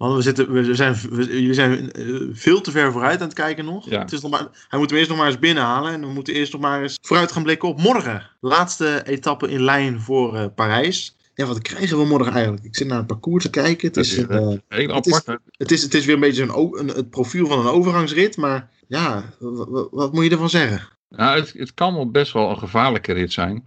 Want 0.01 0.15
we, 0.15 0.23
zitten, 0.23 0.53
we 0.53 0.75
zijn, 0.75 0.95
we, 1.11 1.25
jullie 1.25 1.55
zijn 1.55 1.91
veel 2.33 2.61
te 2.61 2.71
ver 2.71 2.93
vooruit 2.93 3.21
aan 3.21 3.27
het 3.27 3.37
kijken 3.37 3.65
nog. 3.65 3.91
Ja. 3.91 3.99
Het 3.99 4.13
is 4.13 4.21
nog 4.21 4.31
maar, 4.31 4.49
hij 4.69 4.79
moet 4.79 4.91
hem 4.91 4.99
eerst 4.99 5.11
nog 5.11 5.19
maar 5.19 5.29
eens 5.29 5.39
binnenhalen. 5.39 5.93
En 5.93 6.01
we 6.01 6.13
moeten 6.13 6.35
eerst 6.35 6.53
nog 6.53 6.61
maar 6.61 6.83
eens 6.83 6.99
vooruit 7.03 7.33
gaan 7.33 7.43
blikken 7.43 7.69
op 7.69 7.81
morgen. 7.81 8.31
Laatste 8.41 9.03
etappe 9.07 9.51
in 9.51 9.63
lijn 9.63 10.01
voor 10.01 10.37
eh, 10.37 10.45
Parijs. 10.55 11.17
Ja, 11.41 11.47
wat 11.47 11.63
krijgen 11.63 11.99
we 11.99 12.05
morgen 12.05 12.33
eigenlijk? 12.33 12.65
Ik 12.65 12.77
zit 12.77 12.87
naar 12.87 12.99
het 12.99 13.07
parcours 13.07 13.45
te 13.45 13.51
kijken. 13.51 13.87
Het 13.89 13.97
is, 13.97 14.15
Ja, 14.17 14.29
een, 14.29 14.53
eh, 14.53 14.59
Heel 14.79 14.95
Het 14.95 15.07
is- 15.07 15.15
apart. 15.15 15.41
het 15.57 15.71
is, 15.71 15.83
het 15.83 15.95
is 15.95 16.05
weer 16.05 16.15
een 16.15 16.21
beetje 16.21 16.43
een, 16.43 16.79
een, 16.79 16.89
het 16.89 17.11
profiel 17.11 17.47
van 17.47 17.59
een 17.59 17.67
overgangsrit. 17.73 18.37
Maar 18.37 18.71
ja, 18.89 19.25
wat, 19.91 20.13
moet 20.13 20.25
je 20.25 20.31
ervan 20.31 20.51
zeggen? 20.51 20.89
Nou, 21.09 21.39
het, 21.41 21.53
het 21.53 21.75
kan 21.75 21.95
wel 21.95 22.11
best 22.11 22.33
wel 22.33 22.51
een 22.51 22.59
gevaarlijke 22.59 23.13
rit 23.13 23.33
zijn. 23.33 23.65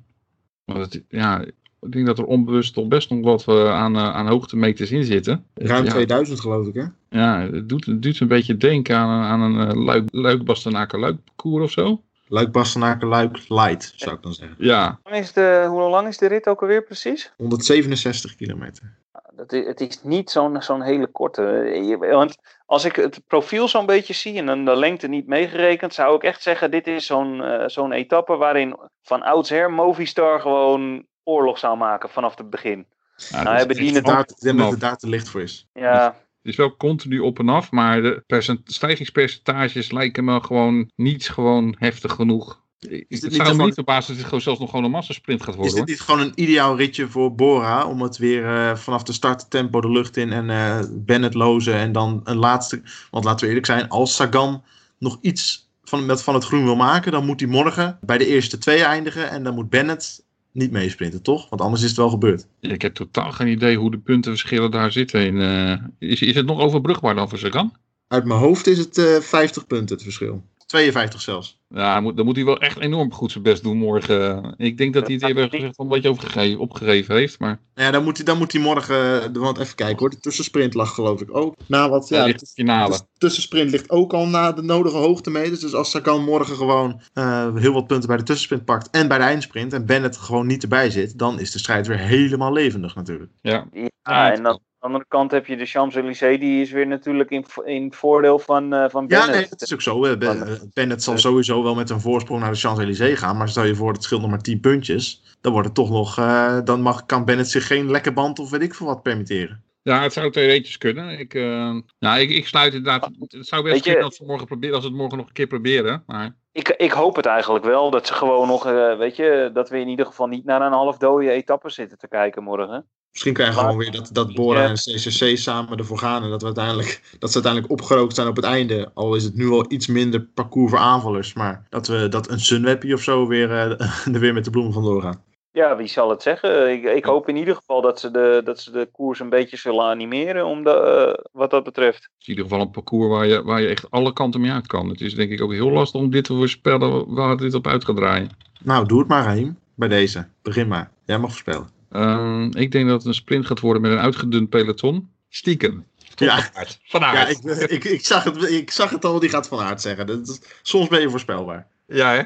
Want 0.65 0.93
het, 0.93 1.03
ja, 1.09 1.41
ik 1.81 1.91
denk 1.91 2.05
dat 2.05 2.17
er 2.17 2.25
onbewust 2.25 2.73
toch 2.73 2.87
best 2.87 3.09
nog 3.09 3.23
wat 3.23 3.47
eh, 3.47 3.71
aan, 3.73 3.95
eh, 3.95 4.13
aan 4.15 4.27
hoogtemeters 4.27 4.91
in 4.91 5.03
zitten. 5.03 5.45
Ruim 5.53 5.83
ja, 5.85 5.91
2000 5.91 6.39
geloof 6.39 6.67
ik 6.67 6.73
hè? 6.73 6.85
Ja, 7.19 7.49
het 7.51 7.69
doet, 7.69 7.85
het 7.85 8.01
doet 8.01 8.19
een 8.19 8.27
beetje 8.27 8.57
denken 8.57 8.95
aan, 8.97 9.09
een- 9.09 9.25
aan 9.25 9.41
een 9.59 9.77
luik, 9.77 10.07
luik 10.11 10.43
bastenaken 10.43 10.99
luik 10.99 11.17
parcours 11.23 11.63
of 11.63 11.71
zo. 11.71 12.03
Luik 12.27 12.51
Bastenaken 12.51 13.07
Luik 13.07 13.49
Light 13.49 13.93
zou 13.95 14.15
ik 14.15 14.21
dan 14.21 14.33
zeggen. 14.33 14.55
Ja, 14.59 14.99
Hoe 15.03 15.11
lang 15.11 15.23
is 15.23 15.33
de, 15.33 15.65
hoe 15.69 15.81
lang 15.89 16.07
is 16.07 16.17
de 16.17 16.27
rit 16.27 16.47
ook 16.47 16.61
alweer 16.61 16.83
precies? 16.83 17.33
167 17.37 18.35
kilometer. 18.35 18.95
Dat 19.35 19.53
is, 19.53 19.65
het 19.65 19.81
is 19.81 20.03
niet 20.03 20.29
zo'n 20.29 20.61
zo'n 20.61 20.81
hele 20.81 21.07
korte. 21.07 21.41
Je- 21.87 21.97
Want 21.97 22.35
als 22.65 22.85
ik 22.85 22.95
het 22.95 23.21
profiel 23.27 23.67
zo'n 23.67 23.85
beetje 23.85 24.13
zie 24.13 24.37
en 24.37 24.45
dan 24.45 24.65
de 24.65 24.75
lengte 24.75 25.07
niet 25.07 25.27
meegerekend, 25.27 25.93
zou 25.93 26.15
ik 26.15 26.23
echt 26.23 26.41
zeggen: 26.41 26.71
dit 26.71 26.87
is 26.87 27.05
zo'n 27.05 27.41
eh, 27.43 27.67
zo'n 27.67 27.91
etappe 27.91 28.35
waarin 28.35 28.75
van 29.01 29.21
oudsher 29.21 29.71
Movistar 29.71 30.39
gewoon 30.39 31.05
oorlog 31.23 31.57
zou 31.57 31.77
maken 31.77 32.09
vanaf 32.09 32.37
het 32.37 32.49
begin. 32.49 32.87
ja 33.15 33.25
Nou, 33.31 33.43
dat 33.43 33.53
is 33.53 33.57
hebben 33.59 33.75
die 33.75 33.85
het 33.95 34.29
ik 34.29 34.39
denk 34.41 34.57
dat 34.57 34.71
het 34.71 34.79
daar 34.79 34.97
te 34.97 35.09
licht 35.09 35.29
voor 35.29 35.41
is. 35.41 35.67
Ja, 35.73 36.15
is 36.43 36.55
wel 36.55 36.75
continu 36.77 37.19
op 37.19 37.39
en 37.39 37.49
af, 37.49 37.71
maar 37.71 38.01
de 38.01 38.23
percent, 38.27 38.59
stijgingspercentages 38.63 39.91
lijken 39.91 40.23
me 40.23 40.41
gewoon 40.43 40.91
niet 40.95 41.29
gewoon 41.29 41.75
heftig 41.79 42.11
genoeg. 42.11 42.61
Ik- 42.79 42.89
dit 42.89 42.99
Het 43.09 43.09
niet 43.09 43.31
zou 43.31 43.43
me 43.43 43.49
gewoon- 43.49 43.65
niet 43.65 43.73
verbazen 43.73 44.07
dat 44.07 44.15
het 44.17 44.25
gewoon 44.25 44.41
zelfs 44.41 44.59
nog 44.59 44.69
gewoon 44.69 44.85
een 44.85 44.91
massasprint 44.91 45.39
gaat 45.43 45.49
Is 45.49 45.55
worden. 45.55 45.85
dit 45.85 45.85
hoor. 45.85 45.95
niet 45.97 46.01
gewoon 46.01 46.19
een 46.37 46.43
ideaal 46.49 46.77
ritje 46.77 47.07
voor 47.07 47.35
Bora 47.35 47.85
om 47.85 48.01
het 48.01 48.17
weer 48.17 48.45
eh, 48.45 48.75
vanaf 48.75 49.03
de 49.03 49.13
start 49.13 49.49
tempo 49.49 49.81
de 49.81 49.91
lucht 49.91 50.17
in 50.17 50.31
en 50.31 50.49
eh 50.49 50.79
Bennett 50.91 51.33
lozen 51.33 51.73
en 51.75 51.91
dan 51.91 52.21
een 52.23 52.37
laatste. 52.37 52.81
Want 53.11 53.23
laten 53.25 53.39
we 53.41 53.47
eerlijk 53.47 53.65
zijn, 53.65 53.89
als 53.89 54.15
Sagan 54.15 54.63
nog 54.99 55.17
iets 55.21 55.69
van, 55.83 56.05
met 56.05 56.23
van 56.23 56.33
het 56.33 56.43
groen 56.43 56.63
wil 56.63 56.75
maken, 56.75 57.11
dan 57.11 57.25
moet 57.25 57.39
hij 57.39 57.49
morgen 57.49 57.97
bij 58.01 58.17
de 58.17 58.27
eerste 58.27 58.57
twee 58.57 58.83
eindigen 58.83 59.29
en 59.29 59.43
dan 59.43 59.53
moet 59.55 59.69
Bennett 59.69 60.25
niet 60.53 60.71
meesprinten, 60.71 61.21
toch? 61.21 61.49
Want 61.49 61.61
anders 61.61 61.81
is 61.81 61.87
het 61.87 61.97
wel 61.97 62.09
gebeurd. 62.09 62.47
Ik 62.59 62.81
heb 62.81 62.93
totaal 62.93 63.31
geen 63.31 63.47
idee 63.47 63.77
hoe 63.77 63.91
de 63.91 63.97
puntenverschillen 63.97 64.71
daar 64.71 64.91
zitten. 64.91 65.25
In, 65.25 65.41
eh, 65.41 66.09
is, 66.09 66.21
is 66.21 66.35
het 66.35 66.45
nog 66.45 66.59
overbrugbaar 66.59 67.15
dan 67.15 67.29
voor 67.29 67.37
Sagan? 67.37 67.73
Uit 68.07 68.25
mijn 68.25 68.39
hoofd 68.39 68.67
is 68.67 68.77
het 68.77 68.97
eh 68.97 69.19
50 69.19 69.67
punten 69.67 69.95
het 69.95 70.03
verschil. 70.03 70.43
52 70.65 71.21
zelfs. 71.21 71.61
Ja, 71.69 71.93
dan 71.93 72.03
moet, 72.03 72.17
dan 72.17 72.25
moet 72.25 72.35
hij 72.35 72.45
wel 72.45 72.59
echt 72.59 72.79
enorm 72.79 73.13
goed 73.13 73.31
zijn 73.31 73.43
best 73.43 73.63
doen 73.63 73.77
morgen. 73.77 74.53
Ik 74.57 74.77
denk 74.77 74.93
dat 74.93 75.05
hij 75.07 75.13
het 75.15 75.23
eerlijk 75.23 75.53
gezegd 75.55 75.79
een 75.79 75.87
beetje 75.87 76.09
overgegeven, 76.09 76.59
opgegeven 76.59 77.15
heeft. 77.15 77.39
Maar 77.39 77.59
Nou 77.75 77.87
ja, 77.87 77.91
dan 77.93 78.03
moet 78.03 78.17
hij, 78.17 78.25
dan 78.25 78.37
moet 78.37 78.51
hij 78.51 78.61
morgen. 78.61 79.23
eh, 79.23 79.41
Want 79.41 79.57
even 79.57 79.75
kijken 79.75 79.97
hoor. 79.99 80.09
De 80.09 80.19
tussensprint 80.19 80.73
lag 80.73 80.93
geloof 80.93 81.21
ik 81.21 81.35
ook. 81.35 81.55
Na 81.67 81.89
wat. 81.89 82.09
ja, 82.09 82.25
Ja, 82.25 82.33
de 82.33 82.45
finale. 82.53 82.97
de 82.97 83.03
tussensprint 83.17 83.69
ligt 83.71 83.89
ook 83.89 84.13
al 84.13 84.27
na 84.27 84.51
de 84.51 84.61
nodige 84.61 84.97
hoogtemeters. 84.97 85.59
Dus 85.59 85.73
als 85.73 85.89
Sagan 85.89 86.23
morgen 86.23 86.55
gewoon 86.55 87.01
eh, 87.13 87.55
heel 87.55 87.73
wat 87.73 87.87
punten 87.87 88.07
bij 88.07 88.17
de 88.17 88.23
tussensprint 88.23 88.65
pakt. 88.65 88.89
En 88.89 89.07
bij 89.07 89.17
de 89.17 89.23
eindsprint. 89.23 89.73
En 89.73 89.85
Bennett 89.85 90.17
gewoon 90.17 90.47
niet 90.47 90.63
erbij 90.63 90.89
zit. 90.89 91.19
Dan 91.19 91.39
is 91.39 91.51
de 91.51 91.59
strijd 91.59 91.87
weer 91.87 91.99
helemaal 91.99 92.53
levendig 92.53 92.95
natuurlijk. 92.95 93.31
Ja, 93.41 93.65
ja, 94.03 94.31
en 94.33 94.43
dan, 94.43 94.59
de 94.83 94.89
andere 94.89 95.05
kant 95.07 95.31
heb 95.31 95.45
je 95.45 95.55
de 95.57 95.65
Champs-Élysées, 95.65 96.39
die 96.39 96.61
is 96.61 96.71
weer 96.71 96.87
natuurlijk 96.87 97.29
in, 97.29 97.45
in 97.65 97.83
het 97.83 97.95
voordeel 97.95 98.39
van, 98.39 98.73
eh 98.73 98.89
van 98.89 99.05
Ja, 99.07 99.17
Bennett. 99.19 99.31
nee, 99.39 99.49
dat 99.49 99.61
is 99.61 99.73
ook 99.73 99.81
zo. 99.81 100.05
eh, 100.05 100.17
Ben- 100.17 100.47
eh, 100.47 100.53
Bennett 100.73 101.03
zal 101.03 101.17
sowieso 101.17 101.63
wel 101.63 101.75
met 101.75 101.89
een 101.89 101.99
voorsprong 101.99 102.41
naar 102.41 102.51
de 102.51 102.57
Champs-Élysées 102.57 103.19
gaan. 103.19 103.37
Maar 103.37 103.49
stel 103.49 103.63
je 103.63 103.75
voor, 103.75 103.91
het 103.93 104.03
scheelt 104.03 104.21
nog 104.21 104.29
maar 104.29 104.41
10 104.41 104.59
puntjes. 104.59 105.23
Dan 105.41 105.51
wordt 105.51 105.67
het 105.67 105.75
toch 105.75 105.89
nog. 105.89 106.17
eh, 106.17 106.59
dan 106.63 106.81
mag, 106.81 107.05
kan 107.05 107.25
Bennett 107.25 107.49
zich 107.49 107.67
geen 107.67 107.91
lekke 107.91 108.13
band 108.13 108.39
of 108.39 108.49
weet 108.49 108.61
ik 108.61 108.75
veel 108.75 108.87
wat 108.87 109.01
permitteren. 109.03 109.63
ja 109.81 110.01
het 110.01 110.13
zou 110.13 110.31
theoretisch 110.31 110.77
kunnen. 110.77 111.19
Ik, 111.19 111.33
eh, 111.33 111.75
nou, 111.99 112.19
ik, 112.19 112.29
ik 112.29 112.47
sluit 112.47 112.73
inderdaad. 112.73 113.09
Het 113.19 113.47
zou 113.47 113.63
best 113.63 113.81
kunnen 113.83 114.03
als, 114.03 114.15
ze 114.15 114.23
morgen 114.25 114.47
proberen, 114.47 114.75
als 114.75 114.83
we 114.83 114.89
het 114.89 114.99
morgen 114.99 115.17
nog 115.17 115.27
een 115.27 115.33
keer 115.33 115.47
proberen. 115.47 116.03
Maar 116.07 116.35
Ik, 116.51 116.69
ik 116.69 116.91
hoop 116.91 117.15
het 117.15 117.25
eigenlijk 117.25 117.65
wel, 117.65 117.89
dat 117.91 118.07
ze 118.07 118.13
gewoon 118.13 118.47
nog, 118.47 118.65
eh, 118.65 118.97
weet 118.97 119.15
je, 119.15 119.49
dat 119.53 119.69
we 119.69 119.79
in 119.79 119.87
ieder 119.87 120.05
geval 120.05 120.27
niet 120.27 120.45
naar 120.45 120.61
een 120.61 120.71
half 120.71 120.97
dode 120.97 121.29
etappe 121.31 121.69
zitten 121.69 121.97
te 121.97 122.07
kijken 122.07 122.43
morgen. 122.43 122.87
Misschien 123.13 123.33
krijgen 123.33 123.55
we 123.55 123.61
gewoon 123.61 123.77
weer 123.77 123.91
dat, 123.91 124.09
dat 124.11 124.33
Bora 124.33 124.67
en 124.67 124.73
CCC 124.73 125.37
samen 125.37 125.77
ervoor 125.77 125.97
gaan. 125.97 126.23
En 126.23 126.29
dat, 126.29 126.39
we 126.39 126.45
uiteindelijk, 126.45 127.01
dat 127.19 127.29
ze 127.29 127.35
uiteindelijk 127.35 127.73
opgerookt 127.73 128.15
zijn 128.15 128.27
op 128.27 128.35
het 128.35 128.45
einde. 128.45 128.91
Al 128.93 129.15
is 129.15 129.23
het 129.23 129.35
nu 129.35 129.49
al 129.49 129.65
iets 129.67 129.87
minder 129.87 130.21
parcours 130.21 130.71
voor 130.71 130.79
aanvallers. 130.79 131.33
Maar 131.33 131.65
dat 131.69 131.87
we 131.87 132.07
dat 132.07 132.29
een 132.29 132.39
Sunwebje 132.39 132.93
of 132.93 133.01
zo 133.01 133.27
weer, 133.27 133.51
eh, 133.51 134.05
er 134.13 134.19
weer 134.19 134.33
met 134.33 134.45
de 134.45 134.51
bloemen 134.51 134.73
vandoor 134.73 135.01
gaan. 135.01 135.23
Ja, 135.51 135.75
wie 135.75 135.87
zal 135.87 136.09
het 136.09 136.21
zeggen? 136.21 136.71
Ik, 136.71 136.83
ik 136.83 137.05
hoop 137.05 137.29
in 137.29 137.35
ieder 137.35 137.55
geval 137.55 137.81
dat 137.81 137.99
ze, 137.99 138.11
de, 138.11 138.41
dat 138.43 138.59
ze 138.59 138.71
de 138.71 138.89
koers 138.91 139.19
een 139.19 139.29
beetje 139.29 139.57
zullen 139.57 139.85
animeren 139.85 140.45
om 140.45 140.63
de, 140.63 140.69
eh, 140.69 141.25
wat 141.31 141.51
dat 141.51 141.63
betreft. 141.63 142.03
het 142.03 142.11
is 142.19 142.27
in 142.27 142.33
ieder 142.33 142.43
geval 142.43 142.61
een 142.61 142.71
parcours 142.71 143.09
waar 143.09 143.27
je, 143.27 143.43
waar 143.43 143.61
je 143.61 143.67
echt 143.67 143.91
alle 143.91 144.13
kanten 144.13 144.41
mee 144.41 144.51
uit 144.51 144.67
kan. 144.67 144.89
Het 144.89 145.01
is 145.01 145.15
denk 145.15 145.31
ik 145.31 145.41
ook 145.41 145.51
heel 145.51 145.71
lastig 145.71 146.01
om 146.01 146.09
dit 146.09 146.23
te 146.23 146.33
voorspellen 146.33 147.13
waar 147.13 147.37
dit 147.37 147.53
op 147.53 147.67
uit 147.67 147.85
gaat 147.85 147.95
draaien. 147.95 148.29
Nou, 148.63 148.85
doe 148.85 148.99
het 148.99 149.07
maar, 149.07 149.23
Raim. 149.23 149.57
Bij 149.75 149.87
deze. 149.87 150.27
Begin 150.41 150.67
maar. 150.67 150.91
Jij 151.05 151.17
mag 151.19 151.29
voorspellen. 151.29 151.69
Ehm, 151.93 152.49
ik 152.57 152.71
denk 152.71 152.87
dat 152.87 152.97
het 152.97 153.05
een 153.05 153.13
sprint 153.13 153.45
gaat 153.45 153.59
worden 153.59 153.81
met 153.81 153.91
een 153.91 153.97
uitgedund 153.97 154.49
peloton. 154.49 155.09
Stiekem. 155.29 155.85
Ja. 156.15 156.41
Van 156.41 156.53
Aert. 156.53 156.79
Van 156.83 157.01
Ja, 157.01 157.27
ik, 157.27 157.37
ik, 157.69 157.83
ik, 157.83 158.05
zag 158.05 158.23
het, 158.23 158.43
ik 158.43 158.71
zag 158.71 158.89
het 158.89 159.05
al, 159.05 159.19
die 159.19 159.29
gaat 159.29 159.47
van 159.47 159.59
aard 159.59 159.81
zeggen. 159.81 160.07
Dat 160.07 160.27
is, 160.27 160.41
soms 160.61 160.87
ben 160.87 161.01
je 161.01 161.09
voorspelbaar. 161.09 161.67
Ja, 161.87 162.11
hè? 162.13 162.23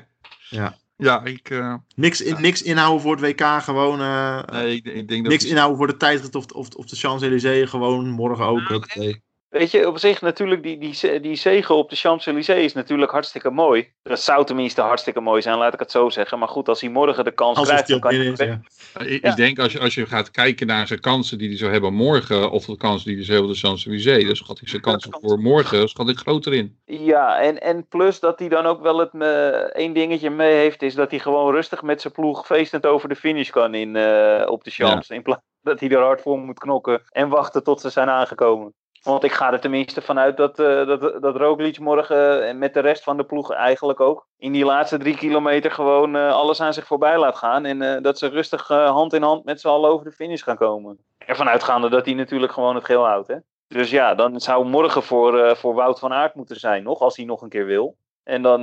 Ja, 0.97 1.23
ik, 1.23 1.49
uh, 1.49 1.75
niks, 1.95 2.21
in, 2.21 2.41
niks 2.41 2.61
inhouden 2.61 3.01
voor 3.01 3.11
het 3.11 3.21
WK, 3.21 3.61
gewoon. 3.63 4.01
Uh, 4.01 4.43
nee, 4.43 4.75
ik, 4.75 4.85
ik 4.85 5.07
denk 5.07 5.23
dat 5.23 5.31
niks 5.31 5.45
inhouden 5.45 5.77
voor 5.77 5.87
de 5.87 5.97
tijdrit 5.97 6.35
of, 6.35 6.45
of, 6.45 6.67
of 6.69 6.85
de 6.85 6.95
Champs-Élysées, 6.95 7.69
gewoon 7.69 8.09
morgen 8.09 8.45
ook. 8.45 8.69
Nou, 8.69 8.83
nee. 8.93 9.21
Weet 9.49 9.71
je, 9.71 9.87
op 9.87 9.97
zich 9.97 10.21
natuurlijk, 10.21 10.63
die, 10.63 10.77
die, 10.77 11.19
die 11.19 11.35
zegen 11.35 11.75
op 11.75 11.89
de 11.89 11.95
Champs-Élysées 11.95 12.63
is 12.63 12.73
natuurlijk 12.73 13.11
hartstikke 13.11 13.49
mooi. 13.49 13.91
Dat 14.03 14.19
zou 14.19 14.45
tenminste 14.45 14.81
hartstikke 14.81 15.19
mooi 15.19 15.41
zijn, 15.41 15.57
laat 15.57 15.73
ik 15.73 15.79
het 15.79 15.91
zo 15.91 16.09
zeggen. 16.09 16.39
Maar 16.39 16.47
goed, 16.47 16.69
als 16.69 16.81
hij 16.81 16.89
morgen 16.89 17.23
de 17.23 17.31
kans 17.31 17.61
krijgt, 17.61 17.87
dan 17.87 17.99
kan 17.99 18.15
ja. 18.15 18.61
Ik, 18.99 19.23
ik 19.23 19.35
denk, 19.35 19.59
als 19.59 19.71
je, 19.71 19.79
als 19.79 19.95
je 19.95 20.05
gaat 20.05 20.31
kijken 20.31 20.67
naar 20.67 20.87
zijn 20.87 20.99
kansen 20.99 21.37
die 21.37 21.47
hij 21.47 21.57
zou 21.57 21.71
hebben 21.71 21.93
morgen, 21.93 22.51
of 22.51 22.65
de 22.65 22.77
kansen 22.77 23.07
die 23.07 23.15
hij 23.15 23.25
zou 23.25 23.37
hebben 23.37 23.55
op 23.55 23.61
de 23.61 23.67
Champs-Élysées, 23.67 24.25
dan 24.25 24.35
schat 24.35 24.61
ik 24.61 24.69
zijn 24.69 24.81
kansen 24.81 25.17
voor 25.21 25.39
morgen 25.39 25.89
schat 25.89 26.09
ik 26.09 26.17
groter 26.17 26.53
in. 26.53 26.77
Ja, 26.85 27.39
en, 27.39 27.61
en 27.61 27.87
plus 27.87 28.19
dat 28.19 28.39
hij 28.39 28.47
dan 28.47 28.65
ook 28.65 28.81
wel 28.81 28.97
het 28.97 29.13
uh, 29.13 29.47
één 29.55 29.93
dingetje 29.93 30.29
mee 30.29 30.53
heeft, 30.53 30.81
is 30.81 30.95
dat 30.95 31.11
hij 31.11 31.19
gewoon 31.19 31.53
rustig 31.53 31.81
met 31.81 32.01
zijn 32.01 32.13
ploeg 32.13 32.45
feestend 32.45 32.85
over 32.85 33.09
de 33.09 33.15
finish 33.15 33.49
kan 33.49 33.73
in, 33.73 33.95
uh, 33.95 34.43
op 34.45 34.63
de 34.63 34.71
Champs. 34.71 35.09
In 35.09 35.21
plaats 35.21 35.41
dat 35.61 35.79
hij 35.79 35.89
er 35.89 36.01
hard 36.01 36.21
voor 36.21 36.39
moet 36.39 36.59
knokken 36.59 37.01
en 37.09 37.29
wachten 37.29 37.63
tot 37.63 37.81
ze 37.81 37.89
zijn 37.89 38.09
aangekomen. 38.09 38.73
Want 39.07 39.23
ik 39.23 39.31
ga 39.31 39.53
er 39.53 39.59
tenminste 39.59 40.01
vanuit 40.01 40.37
dat, 40.37 40.59
uh, 40.59 40.87
dat, 40.87 41.21
dat 41.21 41.35
Roglic 41.35 41.79
morgen 41.79 42.47
en 42.47 42.57
met 42.57 42.73
de 42.73 42.79
rest 42.79 43.03
van 43.03 43.17
de 43.17 43.23
ploeg 43.23 43.51
eigenlijk 43.51 43.99
ook 43.99 44.27
in 44.37 44.51
die 44.51 44.65
laatste 44.65 44.97
drie 44.97 45.15
kilometer 45.15 45.71
gewoon 45.71 46.15
uh, 46.15 46.31
alles 46.31 46.61
aan 46.61 46.73
zich 46.73 46.87
voorbij 46.87 47.17
laat 47.19 47.37
gaan. 47.37 47.65
En 47.65 48.01
dat 48.01 48.17
ze 48.17 48.27
rustig 48.27 48.67
hand 48.67 49.13
in 49.13 49.21
hand 49.21 49.45
met 49.45 49.61
z'n 49.61 49.67
allen 49.67 49.89
over 49.89 50.05
de 50.05 50.11
finish 50.11 50.43
gaan 50.43 50.57
komen. 50.57 50.97
Ervan 51.17 51.49
uitgaande 51.49 51.89
dat 51.89 52.05
hij 52.05 52.13
natuurlijk 52.13 52.51
gewoon 52.51 52.75
het 52.75 52.85
geel 52.85 53.05
houdt. 53.05 53.27
Hè? 53.27 53.35
Dus 53.67 53.89
ja, 53.89 54.15
dan 54.15 54.39
zou 54.39 54.65
morgen 54.65 55.03
voor, 55.03 55.57
voor 55.57 55.73
Wout 55.73 55.99
van 55.99 56.13
Aert 56.13 56.35
moeten 56.35 56.59
zijn 56.59 56.83
nog, 56.83 56.99
als 56.99 57.15
hij 57.15 57.25
nog 57.25 57.41
een 57.41 57.49
keer 57.49 57.65
wil. 57.65 57.97
En 58.23 58.41
dan 58.41 58.59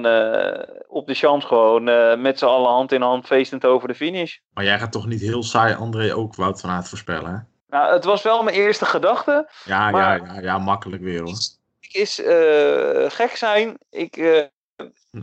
op 0.87 1.07
de 1.07 1.15
Champs 1.15 1.45
gewoon 1.45 1.85
met 2.21 2.39
z'n 2.39 2.45
allen 2.45 2.71
hand 2.71 2.93
in 2.93 3.03
hand 3.03 3.27
feestend 3.27 3.65
over 3.65 3.89
de 3.89 3.95
finish. 3.95 4.37
Maar 4.51 4.65
jij 4.65 4.79
gaat 4.79 4.93
toch 4.93 5.07
niet 5.07 5.21
heel 5.21 5.43
saai 5.43 5.75
André 5.75 6.15
ook 6.15 6.35
Wout 6.35 6.61
van 6.61 6.71
Aert 6.71 6.89
voorspellen 6.89 7.31
hè? 7.31 7.54
Nou, 7.75 7.93
het 7.93 8.05
was 8.05 8.23
wel 8.23 8.43
mijn 8.43 8.57
eerste 8.57 8.85
gedachte. 8.85 9.51
Ja, 9.65 9.91
maar 9.91 10.23
ja, 10.23 10.35
ja, 10.35 10.41
ja, 10.41 10.59
makkelijk 10.59 11.03
weer 11.03 11.21
hoor. 11.21 11.39
Is 11.81 12.21
uh, 12.21 13.11
gek 13.11 13.37
zijn. 13.37 13.79
Ik. 13.91 14.17
Uh... 14.17 14.43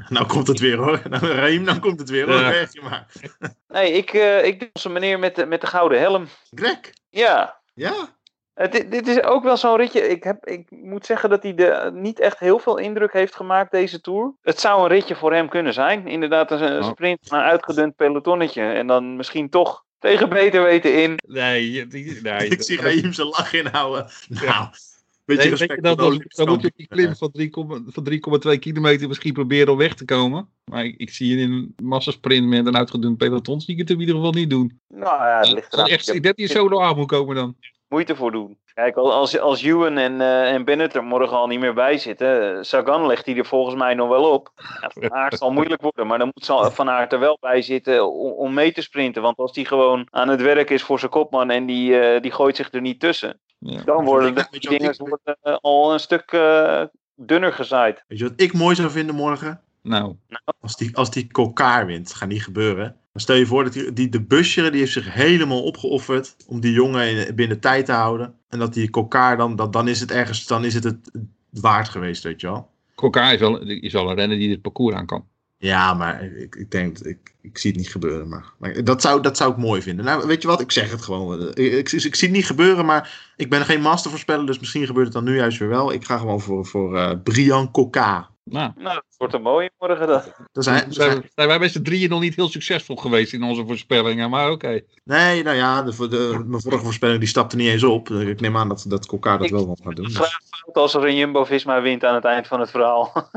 Nou 0.07 0.25
komt 0.25 0.47
het 0.47 0.59
weer 0.59 0.77
hoor. 0.77 1.01
Nou, 1.09 1.25
Raim, 1.25 1.65
dan 1.65 1.79
komt 1.79 1.99
het 1.99 2.09
weer 2.09 2.25
hoor. 2.27 2.39
Ja. 2.39 2.49
je 2.71 2.81
maar. 2.81 3.05
nee, 3.67 3.91
ik, 3.91 4.13
uh, 4.13 4.45
ik 4.45 4.59
denk 4.59 4.71
een 4.83 4.91
meneer 4.91 5.19
met 5.19 5.35
de, 5.35 5.45
met 5.45 5.61
de 5.61 5.67
gouden 5.67 5.99
helm. 5.99 6.27
Greg? 6.49 6.79
Ja. 7.09 7.61
Ja? 7.73 7.93
dit, 8.53 8.91
dit 8.91 9.07
is 9.07 9.23
ook 9.23 9.43
wel 9.43 9.57
zo'n 9.57 9.77
ritje. 9.77 10.07
Ik, 10.07 10.23
heb, 10.23 10.45
ik 10.45 10.71
moet 10.71 11.05
zeggen 11.05 11.29
dat 11.29 11.43
hij 11.43 11.53
de, 11.53 11.89
niet 11.93 12.19
echt 12.19 12.39
heel 12.39 12.59
veel 12.59 12.77
indruk 12.77 13.13
heeft 13.13 13.35
gemaakt 13.35 13.71
deze 13.71 14.01
tour. 14.01 14.33
Het 14.41 14.59
zou 14.59 14.81
een 14.81 14.87
ritje 14.87 15.15
voor 15.15 15.33
hem 15.33 15.49
kunnen 15.49 15.73
zijn. 15.73 16.07
Inderdaad, 16.07 16.51
een 16.51 16.83
oh. 16.83 16.89
sprint 16.89 17.29
naar 17.29 17.43
een 17.43 17.49
uitgedund 17.49 17.95
pelotonnetje. 17.95 18.63
En 18.63 18.87
dan 18.87 19.15
misschien 19.15 19.49
toch 19.49 19.83
tegen 20.01 20.29
beter 20.29 20.63
weten 20.63 21.01
in. 21.01 21.19
Nee, 21.27 21.87
die, 21.87 22.21
nee 22.21 22.47
ik 22.55 22.61
zie 22.63 22.81
Raheem 22.81 23.13
zijn 23.13 23.27
lach 23.27 23.53
inhouden. 23.53 24.09
Nou, 24.27 24.45
ja. 24.45 24.73
beetje 25.25 25.41
nee, 25.41 25.51
respect 25.51 25.83
dan, 25.83 25.97
dan, 25.97 26.25
dan 26.27 26.47
moet 26.47 26.61
je 26.61 26.71
die 26.75 26.87
klim 26.87 27.15
van 27.15 27.31
3,2 28.53 28.59
kilometer 28.59 29.07
misschien 29.07 29.33
proberen 29.33 29.71
om 29.71 29.77
weg 29.77 29.93
te 29.93 30.05
komen. 30.05 30.49
Maar 30.63 30.85
ik, 30.85 30.97
ik 30.97 31.09
zie 31.09 31.35
je 31.35 31.41
in 31.41 31.51
een 31.51 31.73
massasprint 31.83 32.47
met 32.47 32.65
een 32.65 32.77
uitgedund 32.77 33.17
peloton, 33.17 33.61
zie 33.61 33.73
ik 33.73 33.79
het 33.79 33.89
in 33.89 33.99
ieder 33.99 34.15
geval 34.15 34.31
niet 34.31 34.49
doen. 34.49 34.79
Nou 34.87 35.25
ja, 35.25 35.37
het 35.37 35.51
ligt 35.51 35.73
eraan. 35.73 35.87
Echt, 35.87 36.13
ik 36.13 36.23
denk 36.23 36.37
dat 36.37 36.49
je 36.49 36.55
solo 36.55 36.81
aan 36.81 36.95
moet 36.95 37.07
komen 37.07 37.35
dan. 37.35 37.55
Moeite 37.87 38.15
voor 38.15 38.31
doen. 38.31 38.57
Kijk, 38.73 38.95
als, 38.95 39.39
als 39.39 39.61
Ewan 39.61 39.97
en, 39.97 40.13
uh, 40.13 40.53
en 40.53 40.65
Bennett 40.65 40.95
er 40.95 41.03
morgen 41.03 41.37
al 41.37 41.47
niet 41.47 41.59
meer 41.59 41.73
bij 41.73 41.97
zitten, 41.97 42.65
Sagan 42.65 43.05
legt 43.05 43.25
hij 43.25 43.37
er 43.37 43.45
volgens 43.45 43.75
mij 43.75 43.93
nog 43.93 44.09
wel 44.09 44.31
op. 44.31 44.51
Ja, 44.81 44.91
van 44.93 45.13
Aert 45.21 45.37
zal 45.37 45.51
moeilijk 45.51 45.81
worden, 45.81 46.07
maar 46.07 46.17
dan 46.17 46.31
moet 46.33 46.73
Van 46.73 46.89
Aert 46.89 47.13
er 47.13 47.19
wel 47.19 47.37
bij 47.39 47.61
zitten 47.61 48.11
om, 48.11 48.31
om 48.31 48.53
mee 48.53 48.71
te 48.71 48.81
sprinten. 48.81 49.21
Want 49.21 49.37
als 49.37 49.53
die 49.53 49.65
gewoon 49.65 50.07
aan 50.09 50.29
het 50.29 50.41
werk 50.41 50.69
is 50.69 50.83
voor 50.83 50.99
zijn 50.99 51.11
kopman 51.11 51.49
en 51.49 51.65
die, 51.65 51.91
uh, 51.91 52.21
die 52.21 52.31
gooit 52.31 52.55
zich 52.55 52.71
er 52.71 52.81
niet 52.81 52.99
tussen, 52.99 53.39
ja. 53.57 53.81
dan 53.83 54.05
worden 54.05 54.35
de 54.35 54.47
dingen 54.59 54.95
worden, 54.97 55.37
uh, 55.43 55.57
al 55.61 55.93
een 55.93 55.99
stuk 55.99 56.31
dunner 57.15 57.53
gezaaid. 57.53 58.03
Weet 58.07 58.19
je 58.19 58.27
wat 58.27 58.41
ik 58.41 58.53
mooi 58.53 58.75
zou 58.75 58.89
vinden 58.89 59.15
morgen? 59.15 59.61
Nou. 59.81 60.15
Als 60.59 60.75
die, 60.75 60.95
als 60.95 61.11
die 61.11 61.27
Kokaar 61.27 61.85
wint, 61.85 62.07
dat 62.07 62.17
gaat 62.17 62.29
niet 62.29 62.43
gebeuren. 62.43 62.95
Maar 63.11 63.21
stel 63.21 63.35
je 63.35 63.45
voor 63.45 63.63
dat 63.63 63.73
die, 63.73 63.93
die 63.93 64.09
de 64.09 64.21
busje, 64.21 64.69
die 64.69 64.79
heeft 64.79 64.91
zich 64.91 65.13
helemaal 65.13 65.63
opgeofferd 65.63 66.35
om 66.47 66.59
die 66.59 66.73
jongen 66.73 67.27
in, 67.27 67.35
binnen 67.35 67.59
tijd 67.59 67.85
te 67.85 67.91
houden. 67.91 68.33
En 68.49 68.59
dat 68.59 68.73
die 68.73 68.89
Kokaar 68.89 69.37
dan, 69.37 69.55
dat, 69.55 69.73
dan 69.73 69.87
is 69.87 69.99
het 69.99 70.11
ergens, 70.11 70.47
dan 70.47 70.65
is 70.65 70.73
het 70.73 70.83
het 70.83 71.11
waard 71.49 71.89
geweest, 71.89 72.23
weet 72.23 72.41
je 72.41 72.47
wel. 72.47 72.69
Kokaar 72.95 73.33
is 73.33 73.39
wel, 73.39 73.61
is 73.61 73.93
wel 73.93 74.09
een 74.09 74.15
renner 74.15 74.37
die 74.37 74.51
het 74.51 74.61
parcours 74.61 74.95
aan 74.95 75.05
kan. 75.05 75.25
Ja, 75.57 75.93
maar 75.93 76.23
ik, 76.23 76.55
ik 76.55 76.71
denk, 76.71 76.99
ik, 76.99 77.33
ik 77.41 77.57
zie 77.57 77.71
het 77.71 77.79
niet 77.79 77.91
gebeuren. 77.91 78.29
Maar, 78.29 78.53
maar, 78.57 78.83
dat, 78.83 79.01
zou, 79.01 79.21
dat 79.21 79.37
zou 79.37 79.51
ik 79.51 79.57
mooi 79.57 79.81
vinden. 79.81 80.05
Nou, 80.05 80.27
weet 80.27 80.41
je 80.41 80.47
wat, 80.47 80.61
ik 80.61 80.71
zeg 80.71 80.91
het 80.91 81.01
gewoon. 81.01 81.47
Ik, 81.47 81.57
ik, 81.57 81.91
ik, 81.91 82.15
zie 82.15 82.27
het 82.27 82.37
niet 82.37 82.45
gebeuren, 82.45 82.85
maar 82.85 83.33
ik 83.35 83.49
ben 83.49 83.65
geen 83.65 83.81
mastervoorspeller, 83.81 84.45
dus 84.45 84.59
misschien 84.59 84.85
gebeurt 84.85 85.05
het 85.05 85.15
dan 85.15 85.23
nu 85.23 85.35
juist 85.35 85.57
weer 85.57 85.69
wel. 85.69 85.93
Ik 85.93 86.05
ga 86.05 86.17
gewoon 86.17 86.41
voor, 86.41 86.65
voor 86.65 86.95
uh, 86.95 87.11
Brian 87.23 87.71
Koka. 87.71 88.30
Nou, 88.43 88.71
nou, 88.75 88.95
het 88.95 89.15
wordt 89.17 89.33
een 89.33 89.41
mooie 89.41 89.71
morgen 89.77 90.07
dan. 90.07 90.21
Er 90.53 90.63
zijn, 90.63 90.93
zijn, 90.93 91.29
zijn 91.35 91.47
wij 91.47 91.59
met 91.59 91.71
z'n 91.71 91.81
drieën 91.81 92.09
nog 92.09 92.21
niet 92.21 92.35
heel 92.35 92.49
succesvol 92.49 92.95
geweest 92.95 93.33
in 93.33 93.43
onze 93.43 93.65
voorspellingen, 93.65 94.29
maar 94.29 94.51
oké. 94.51 94.53
Okay. 94.53 94.85
Nee, 95.03 95.43
nou 95.43 95.55
ja, 95.55 95.81
de, 95.81 96.07
de, 96.07 96.43
mijn 96.45 96.61
vorige 96.61 96.83
voorspelling 96.83 97.19
die 97.19 97.27
stapte 97.27 97.55
niet 97.55 97.67
eens 97.67 97.83
op. 97.83 98.09
Ik 98.09 98.39
neem 98.39 98.57
aan 98.57 98.67
dat, 98.67 98.85
dat 98.87 99.05
Kokka 99.05 99.37
dat 99.37 99.45
ik, 99.45 99.51
wel 99.51 99.77
gaat 99.83 99.95
doen. 99.95 100.11
Vraag 100.21 100.39
fout 100.49 100.75
als 100.75 100.93
er 100.93 101.05
een 101.05 101.15
Jumbo-Visma 101.15 101.81
wint 101.81 102.03
aan 102.03 102.15
het 102.15 102.25
eind 102.25 102.47
van 102.47 102.59
het 102.59 102.71
verhaal. 102.71 103.29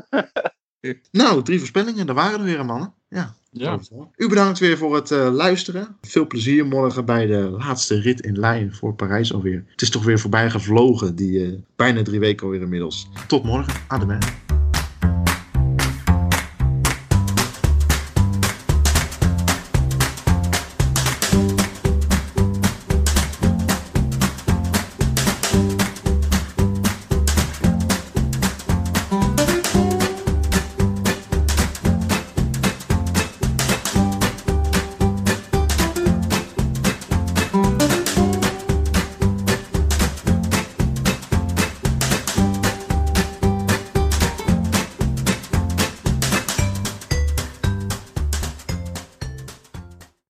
nou, 1.10 1.42
drie 1.42 1.58
voorspellingen, 1.58 2.06
daar 2.06 2.14
waren 2.14 2.38
er 2.38 2.44
weer, 2.44 2.64
mannen. 2.64 2.94
Ja. 3.08 3.34
ja. 3.50 3.78
U 4.16 4.28
bedankt 4.28 4.58
weer 4.58 4.78
voor 4.78 4.94
het 4.94 5.10
uh, 5.10 5.32
luisteren. 5.32 5.96
Veel 6.00 6.26
plezier 6.26 6.66
morgen 6.66 7.04
bij 7.04 7.26
de 7.26 7.56
laatste 7.58 8.00
rit 8.00 8.20
in 8.20 8.38
lijn 8.38 8.74
voor 8.74 8.94
Parijs 8.94 9.32
alweer. 9.32 9.64
Het 9.70 9.82
is 9.82 9.90
toch 9.90 10.04
weer 10.04 10.18
voorbij 10.18 10.50
gevlogen, 10.50 11.16
die 11.16 11.38
uh, 11.38 11.58
bijna 11.76 12.02
drie 12.02 12.20
weken 12.20 12.46
alweer 12.46 12.60
inmiddels. 12.60 13.08
Tot 13.26 13.44
morgen. 13.44 13.74
Adem. 13.88 14.18